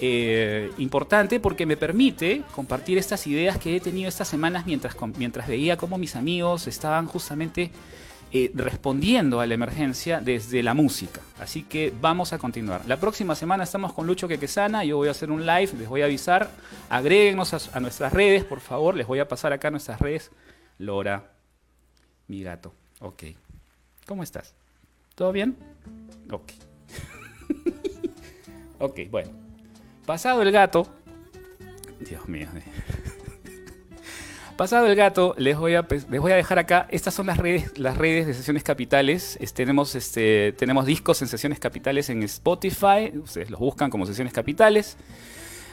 [0.00, 5.46] eh, importante porque me permite compartir estas ideas que he tenido estas semanas mientras, mientras
[5.48, 7.70] veía cómo mis amigos estaban justamente
[8.32, 11.20] eh, respondiendo a la emergencia desde la música.
[11.38, 12.82] Así que vamos a continuar.
[12.86, 16.02] La próxima semana estamos con Lucho Quequesana, yo voy a hacer un live, les voy
[16.02, 16.50] a avisar,
[16.88, 20.32] agréguenos a, a nuestras redes, por favor, les voy a pasar acá nuestras redes.
[20.78, 21.30] Lora,
[22.26, 23.22] mi gato, ok.
[24.06, 24.54] ¿Cómo estás?
[25.14, 25.56] ¿Todo bien?
[26.30, 26.52] Ok.
[28.80, 29.43] ok, bueno.
[30.06, 30.86] Pasado el gato.
[32.00, 32.48] Dios mío.
[34.56, 36.86] Pasado el gato, les voy, a, les voy a dejar acá.
[36.90, 39.36] Estas son las redes, las redes de sesiones capitales.
[39.40, 43.12] Es, tenemos, este, tenemos discos en sesiones capitales en Spotify.
[43.20, 44.96] Ustedes los buscan como sesiones capitales.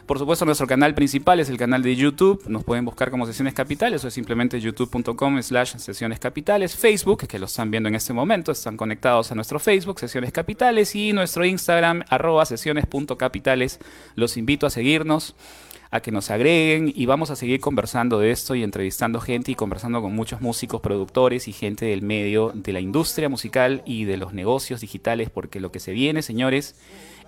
[0.06, 2.44] Por supuesto, nuestro canal principal es el canal de YouTube.
[2.48, 6.76] Nos pueden buscar como Sesiones Capitales o es simplemente youtube.com slash Sesiones Capitales.
[6.76, 10.96] Facebook, que lo están viendo en este momento, están conectados a nuestro Facebook, Sesiones Capitales,
[10.96, 13.80] y nuestro Instagram, arroba sesiones.capitales.
[14.16, 15.36] Los invito a seguirnos
[15.92, 19.56] a que nos agreguen y vamos a seguir conversando de esto y entrevistando gente y
[19.56, 24.18] conversando con muchos músicos, productores y gente del medio de la industria musical y de
[24.18, 26.76] los negocios digitales, porque lo que se viene, señores,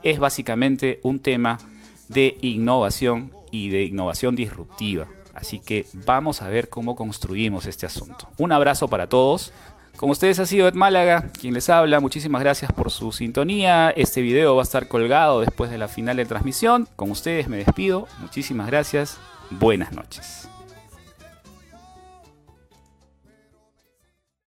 [0.01, 1.59] es básicamente un tema
[2.07, 5.07] de innovación y de innovación disruptiva.
[5.33, 8.29] Así que vamos a ver cómo construimos este asunto.
[8.37, 9.51] Un abrazo para todos.
[9.97, 11.99] Con ustedes ha sido Ed Málaga, quien les habla.
[11.99, 13.91] Muchísimas gracias por su sintonía.
[13.91, 16.87] Este video va a estar colgado después de la final de transmisión.
[16.95, 18.07] Con ustedes me despido.
[18.19, 19.19] Muchísimas gracias.
[19.51, 20.42] Buenas noches.